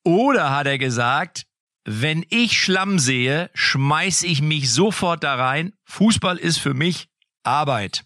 [0.04, 1.46] Oder hat er gesagt,
[1.84, 5.74] wenn ich Schlamm sehe, schmeiß ich mich sofort da rein.
[5.86, 7.10] Fußball ist für mich
[7.44, 8.05] Arbeit.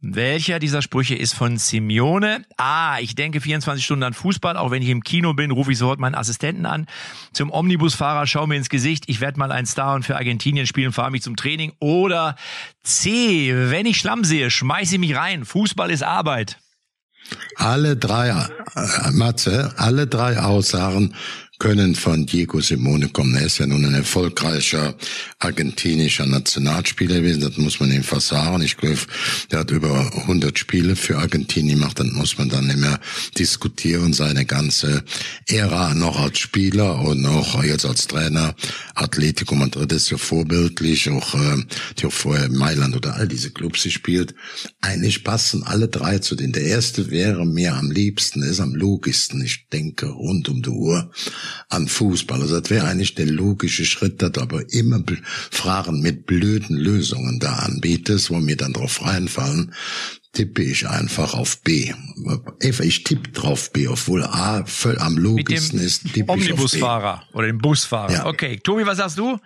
[0.00, 2.44] Welcher dieser Sprüche ist von Simeone?
[2.56, 5.78] A, ich denke 24 Stunden an Fußball, auch wenn ich im Kino bin, rufe ich
[5.78, 6.86] sofort meinen Assistenten an.
[7.32, 10.92] Zum Omnibusfahrer, schau mir ins Gesicht, ich werde mal ein Star und für Argentinien spielen,
[10.92, 11.72] fahre mich zum Training.
[11.80, 12.36] Oder
[12.84, 15.44] C, wenn ich Schlamm sehe, schmeiße ich mich rein.
[15.44, 16.58] Fußball ist Arbeit.
[17.56, 21.14] Alle drei, äh, Matze, alle drei Aussagen
[21.58, 23.34] können von Diego Simone kommen.
[23.34, 24.94] Er ist ja nun ein erfolgreicher
[25.40, 28.62] argentinischer Nationalspieler gewesen, das muss man ihm fast sagen.
[28.62, 28.98] Ich glaube,
[29.50, 33.00] der hat über 100 Spiele für Argentinien gemacht, dann muss man dann nicht mehr
[33.36, 34.12] diskutieren.
[34.12, 35.04] Seine ganze
[35.46, 38.54] Ära noch als Spieler und auch jetzt als Trainer.
[38.94, 41.64] Atletico Madrid ist ja vorbildlich, auch äh,
[41.98, 44.34] die auch vorher in Mailand oder all diese Clubs spielt.
[44.80, 46.52] Eigentlich passen alle drei zu denen.
[46.52, 49.42] Der erste wäre mir am liebsten, ist am logischsten.
[49.42, 51.10] Ich denke rund um die Uhr
[51.68, 52.40] an Fußball.
[52.42, 55.02] Also das wäre eigentlich der logische Schritt, dass du aber immer
[55.50, 59.74] Fragen mit blöden Lösungen da anbietest, wo mir dann drauf reinfallen,
[60.32, 61.92] tippe ich einfach auf B.
[62.60, 66.12] Ich tippe drauf B, obwohl A voll am logischsten ist.
[66.12, 68.12] Tippe Omnibusfahrer oder dem Busfahrer.
[68.12, 68.26] Ja.
[68.26, 69.38] Okay, Tobi, was sagst du?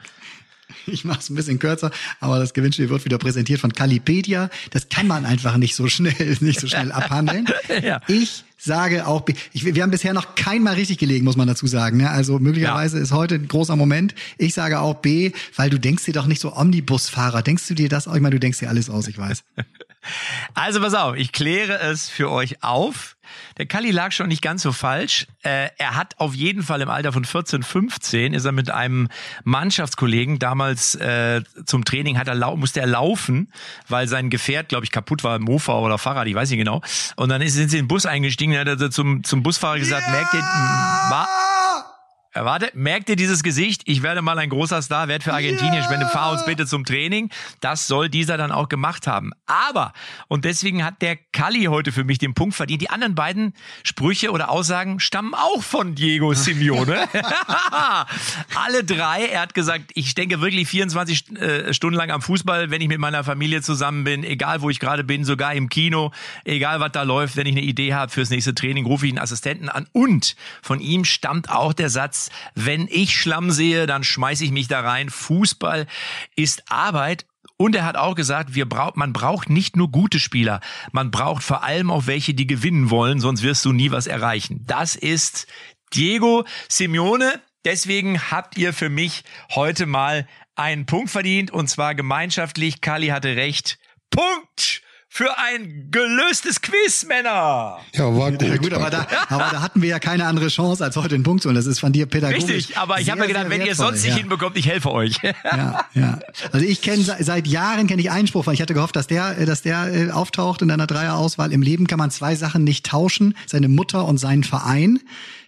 [0.86, 4.50] Ich mache es ein bisschen kürzer, aber das Gewinnspiel wird wieder präsentiert von Calipedia.
[4.70, 7.46] Das kann man einfach nicht so schnell, nicht so schnell abhandeln.
[7.82, 8.00] ja.
[8.08, 9.34] Ich sage auch B.
[9.52, 11.98] Ich, wir haben bisher noch keinmal richtig gelegen, muss man dazu sagen.
[11.98, 12.10] Ne?
[12.10, 13.02] Also möglicherweise ja.
[13.02, 14.14] ist heute ein großer Moment.
[14.38, 17.42] Ich sage auch B, weil du denkst dir doch nicht so Omnibusfahrer.
[17.42, 18.14] Denkst du dir das auch?
[18.14, 19.42] Ich meine, du denkst dir alles aus, ich weiß.
[20.54, 23.16] Also pass auf, ich kläre es für euch auf.
[23.56, 25.26] Der Kalli lag schon nicht ganz so falsch.
[25.42, 29.08] Äh, er hat auf jeden Fall im Alter von 14, 15 ist er mit einem
[29.44, 33.52] Mannschaftskollegen damals äh, zum Training hat er musste er laufen,
[33.88, 36.82] weil sein Gefährt, glaube ich, kaputt war, Mofa oder Fahrrad, ich weiß nicht genau.
[37.16, 40.02] Und dann sind sie in den Bus eingestiegen, und hat er zum zum Busfahrer gesagt,
[40.02, 40.12] yeah!
[40.12, 41.28] merkt ihr, war
[42.34, 43.82] Warte, merkt ihr dieses Gesicht?
[43.84, 45.84] Ich werde mal ein großer Star, werde für Argentinien yeah.
[45.84, 47.28] spende, fahr uns bitte zum Training.
[47.60, 49.32] Das soll dieser dann auch gemacht haben.
[49.44, 49.92] Aber,
[50.28, 52.80] und deswegen hat der Kalli heute für mich den Punkt verdient.
[52.80, 53.52] Die anderen beiden
[53.82, 57.06] Sprüche oder Aussagen stammen auch von Diego Simeone.
[58.54, 59.26] Alle drei.
[59.26, 62.98] Er hat gesagt, ich denke wirklich 24 äh, Stunden lang am Fußball, wenn ich mit
[62.98, 66.12] meiner Familie zusammen bin, egal wo ich gerade bin, sogar im Kino,
[66.44, 69.18] egal was da läuft, wenn ich eine Idee habe fürs nächste Training, rufe ich einen
[69.18, 69.86] Assistenten an.
[69.92, 72.21] Und von ihm stammt auch der Satz,
[72.54, 75.10] wenn ich Schlamm sehe, dann schmeiße ich mich da rein.
[75.10, 75.86] Fußball
[76.36, 80.60] ist Arbeit und er hat auch gesagt, wir braucht, man braucht nicht nur gute Spieler,
[80.90, 84.64] man braucht vor allem auch welche, die gewinnen wollen, sonst wirst du nie was erreichen.
[84.66, 85.46] Das ist
[85.94, 87.40] Diego Simeone.
[87.64, 89.22] Deswegen habt ihr für mich
[89.54, 92.80] heute mal einen Punkt verdient und zwar gemeinschaftlich.
[92.80, 93.78] Kali hatte recht.
[94.10, 94.82] Punkt!
[95.14, 97.80] Für ein gelöstes Quiz, Männer.
[97.92, 98.40] Ja, war gut.
[98.40, 101.22] Ja, gut aber, da, aber da hatten wir ja keine andere Chance, als heute einen
[101.22, 101.54] Punkt zu holen.
[101.54, 102.48] Das ist von dir pädagogisch.
[102.48, 104.16] Richtig, aber ich habe mir gedacht, wenn ihr sonst nicht ja.
[104.16, 105.18] hinbekommt, ich helfe euch.
[105.44, 106.18] Ja, ja.
[106.52, 109.60] Also ich kenne seit Jahren kenne ich Einspruch, weil ich hatte gehofft, dass der, dass
[109.60, 111.52] der äh, auftaucht in deiner Dreierauswahl.
[111.52, 115.00] Im Leben kann man zwei Sachen nicht tauschen: seine Mutter und seinen Verein.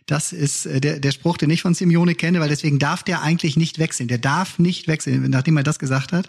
[0.07, 3.23] Das ist äh, der, der Spruch, den ich von Simeone kenne, weil deswegen darf der
[3.23, 4.09] eigentlich nicht wechseln.
[4.09, 6.29] Der darf nicht wechseln, nachdem er das gesagt hat.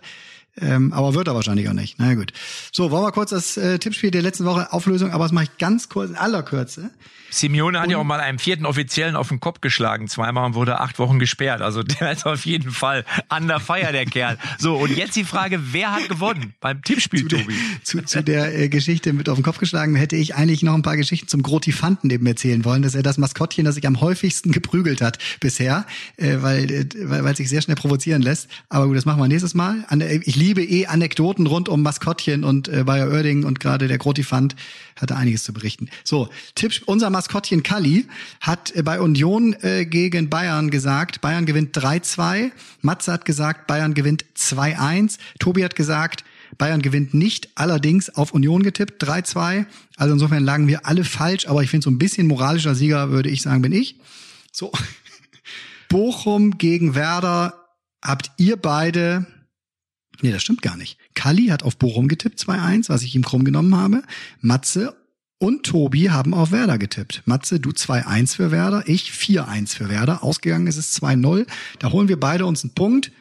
[0.62, 1.96] Ähm, aber wird er wahrscheinlich auch nicht.
[1.98, 2.32] Na naja, gut.
[2.72, 5.58] So, wollen wir kurz das äh, Tippspiel der letzten Woche Auflösung, aber das mache ich
[5.58, 6.92] ganz kurz, in aller Kürze.
[7.36, 10.80] Simeone hat ja auch mal einem vierten Offiziellen auf den Kopf geschlagen, zweimal und wurde
[10.80, 11.62] acht Wochen gesperrt.
[11.62, 14.38] Also der ist auf jeden Fall an der Feier, der Kerl.
[14.58, 17.54] So, und jetzt die Frage, wer hat gewonnen beim Tippspiel, zu Tobi?
[17.54, 20.74] Der, zu, zu der äh, Geschichte mit auf den Kopf geschlagen hätte ich eigentlich noch
[20.74, 22.82] ein paar Geschichten zum Grotifanten neben erzählen wollen.
[22.82, 25.86] Das ist ja das Maskottchen, das sich am häufigsten geprügelt hat bisher,
[26.18, 28.50] äh, weil, äh, weil, weil sich sehr schnell provozieren lässt.
[28.70, 29.84] Aber gut, das machen wir nächstes Mal.
[29.90, 33.88] An, äh, ich liebe eh Anekdoten rund um Maskottchen und äh, Bayer Oerding und gerade
[33.88, 34.56] der Grotifant
[34.96, 35.90] hatte einiges zu berichten.
[36.04, 38.06] So, Tipp, unser Maskottchen Kalli
[38.42, 42.52] hat äh, bei Union äh, gegen Bayern gesagt, Bayern gewinnt 3-2.
[42.82, 45.18] Matze hat gesagt, Bayern gewinnt 2-1.
[45.40, 46.24] Tobi hat gesagt,
[46.60, 49.66] Bayern gewinnt nicht, allerdings auf Union getippt, 3-2.
[49.98, 53.30] Also insofern lagen wir alle falsch, aber ich finde, so ein bisschen moralischer Sieger, würde
[53.30, 54.00] ich sagen, bin ich.
[54.52, 54.72] So.
[55.90, 57.66] Bochum gegen Werder
[58.04, 59.26] habt ihr beide
[60.22, 60.98] Nee, das stimmt gar nicht.
[61.14, 64.04] Kalli hat auf Bochum getippt 2-1, was ich ihm krumm genommen habe.
[64.42, 64.96] Matze
[65.38, 67.24] und Tobi haben auf Werder getippt.
[67.26, 70.24] Matze, du 2-1 für Werder, ich 4-1 für Werder.
[70.24, 71.46] Ausgegangen ist es 2-0.
[71.80, 73.12] Da holen wir beide uns einen Punkt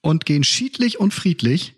[0.00, 1.74] und gehen schiedlich und friedlich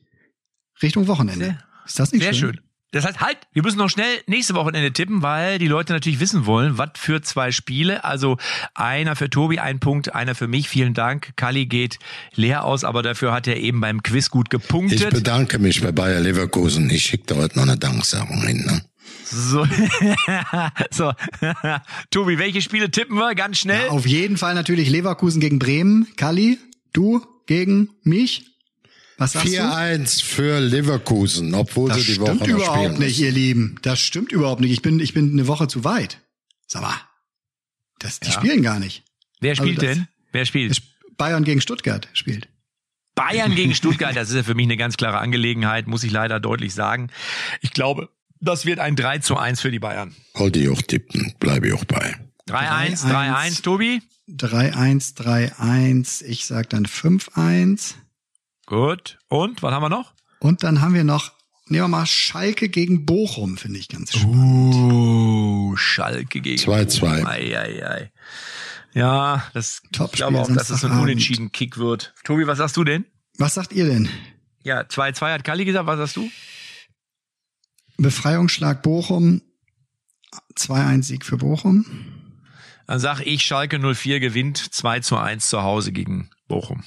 [0.82, 1.44] Richtung Wochenende.
[1.44, 2.54] Sehr, ist das nicht sehr schön?
[2.54, 2.71] schön.
[2.92, 6.44] Das heißt, halt, wir müssen noch schnell nächste Wochenende tippen, weil die Leute natürlich wissen
[6.44, 8.04] wollen, was für zwei Spiele.
[8.04, 8.36] Also
[8.74, 10.68] einer für Tobi, ein Punkt, einer für mich.
[10.68, 11.32] Vielen Dank.
[11.36, 11.98] Kali geht
[12.34, 15.00] leer aus, aber dafür hat er eben beim Quiz gut gepunktet.
[15.00, 16.90] Ich bedanke mich bei Bayer Leverkusen.
[16.90, 18.64] Ich schicke da heute noch eine Danksagung hin.
[18.66, 18.82] Ne?
[19.24, 19.66] So,
[20.90, 21.12] so.
[22.10, 23.86] Tobi, welche Spiele tippen wir ganz schnell?
[23.86, 26.08] Ja, auf jeden Fall natürlich Leverkusen gegen Bremen.
[26.16, 26.58] Kali,
[26.92, 28.51] du gegen mich?
[29.22, 29.58] Was sagst du?
[29.58, 33.78] 4-1 für Leverkusen, obwohl Das sie die Woche stimmt noch überhaupt spielen nicht, ihr Lieben.
[33.82, 34.72] Das stimmt überhaupt nicht.
[34.72, 36.18] Ich bin, ich bin eine Woche zu weit.
[36.66, 37.00] Sag mal.
[37.98, 38.32] Das, die Ja.
[38.32, 39.04] spielen gar nicht.
[39.40, 40.08] Wer Also spielt das- denn?
[40.32, 40.82] Wer spielt?
[41.16, 42.48] Bayern gegen Stuttgart spielt.
[43.14, 46.40] Bayern gegen Stuttgart, das ist ja für mich eine ganz klare Angelegenheit, muss ich leider
[46.40, 47.10] deutlich sagen.
[47.60, 48.08] Ich glaube,
[48.40, 50.16] das wird ein 3 zu 1 für die Bayern.
[50.34, 52.16] Wollte ich auch tippen, bleibe ich auch bei.
[52.48, 53.04] 3-1, 3-1.
[53.04, 54.02] 3-1, Tobi?
[54.28, 56.22] 3-1, 3-1.
[56.24, 57.94] Ich sag dann 5-1.
[58.72, 59.18] Gut.
[59.28, 60.14] Und, was haben wir noch?
[60.38, 61.32] Und dann haben wir noch,
[61.66, 64.30] nehmen wir mal Schalke gegen Bochum, finde ich ganz schön.
[64.30, 67.26] Uh, Schalke gegen 2-2.
[67.26, 68.12] Ei, ei, ei.
[68.94, 72.14] Ja, das ich Topspiel glaube auch, dass es so ein unentschieden Kick wird.
[72.24, 73.04] Tobi, was sagst du denn?
[73.36, 74.08] Was sagt ihr denn?
[74.62, 76.30] Ja, 2-2 hat Kalli gesagt, was sagst du?
[77.98, 79.42] Befreiungsschlag Bochum.
[80.56, 81.84] 2-1 Sieg für Bochum.
[82.86, 86.82] Dann sag ich, Schalke 04 gewinnt 2 zu 1 zu Hause gegen Bochum.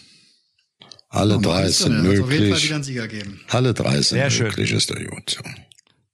[1.16, 2.10] Alle drei sind nicht.
[2.12, 2.64] Also auf jeden Fall möglich.
[2.66, 3.42] wieder einen Sieger geben.
[3.50, 4.48] Alle drei sind Sehr schön.
[4.48, 5.40] möglich, ist der gut.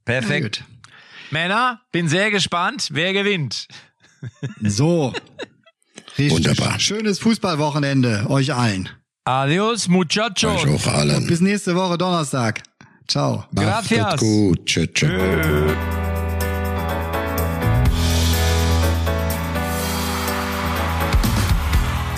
[0.06, 0.58] Perfekt.
[0.58, 0.66] Ja,
[1.32, 3.68] Männer, bin sehr gespannt, wer gewinnt.
[4.62, 5.14] So.
[6.18, 6.32] Richtig.
[6.32, 6.80] Wunderbar.
[6.80, 8.90] Schönes Fußballwochenende euch allen.
[9.24, 10.64] Adios, muchachos.
[10.66, 11.26] Euch auch allen.
[11.28, 12.62] Bis nächste Woche Donnerstag.
[13.08, 13.46] Ciao.
[13.52, 14.20] Macht Gracias.
[14.20, 14.66] gut.
[14.66, 15.08] Tschö, tschö.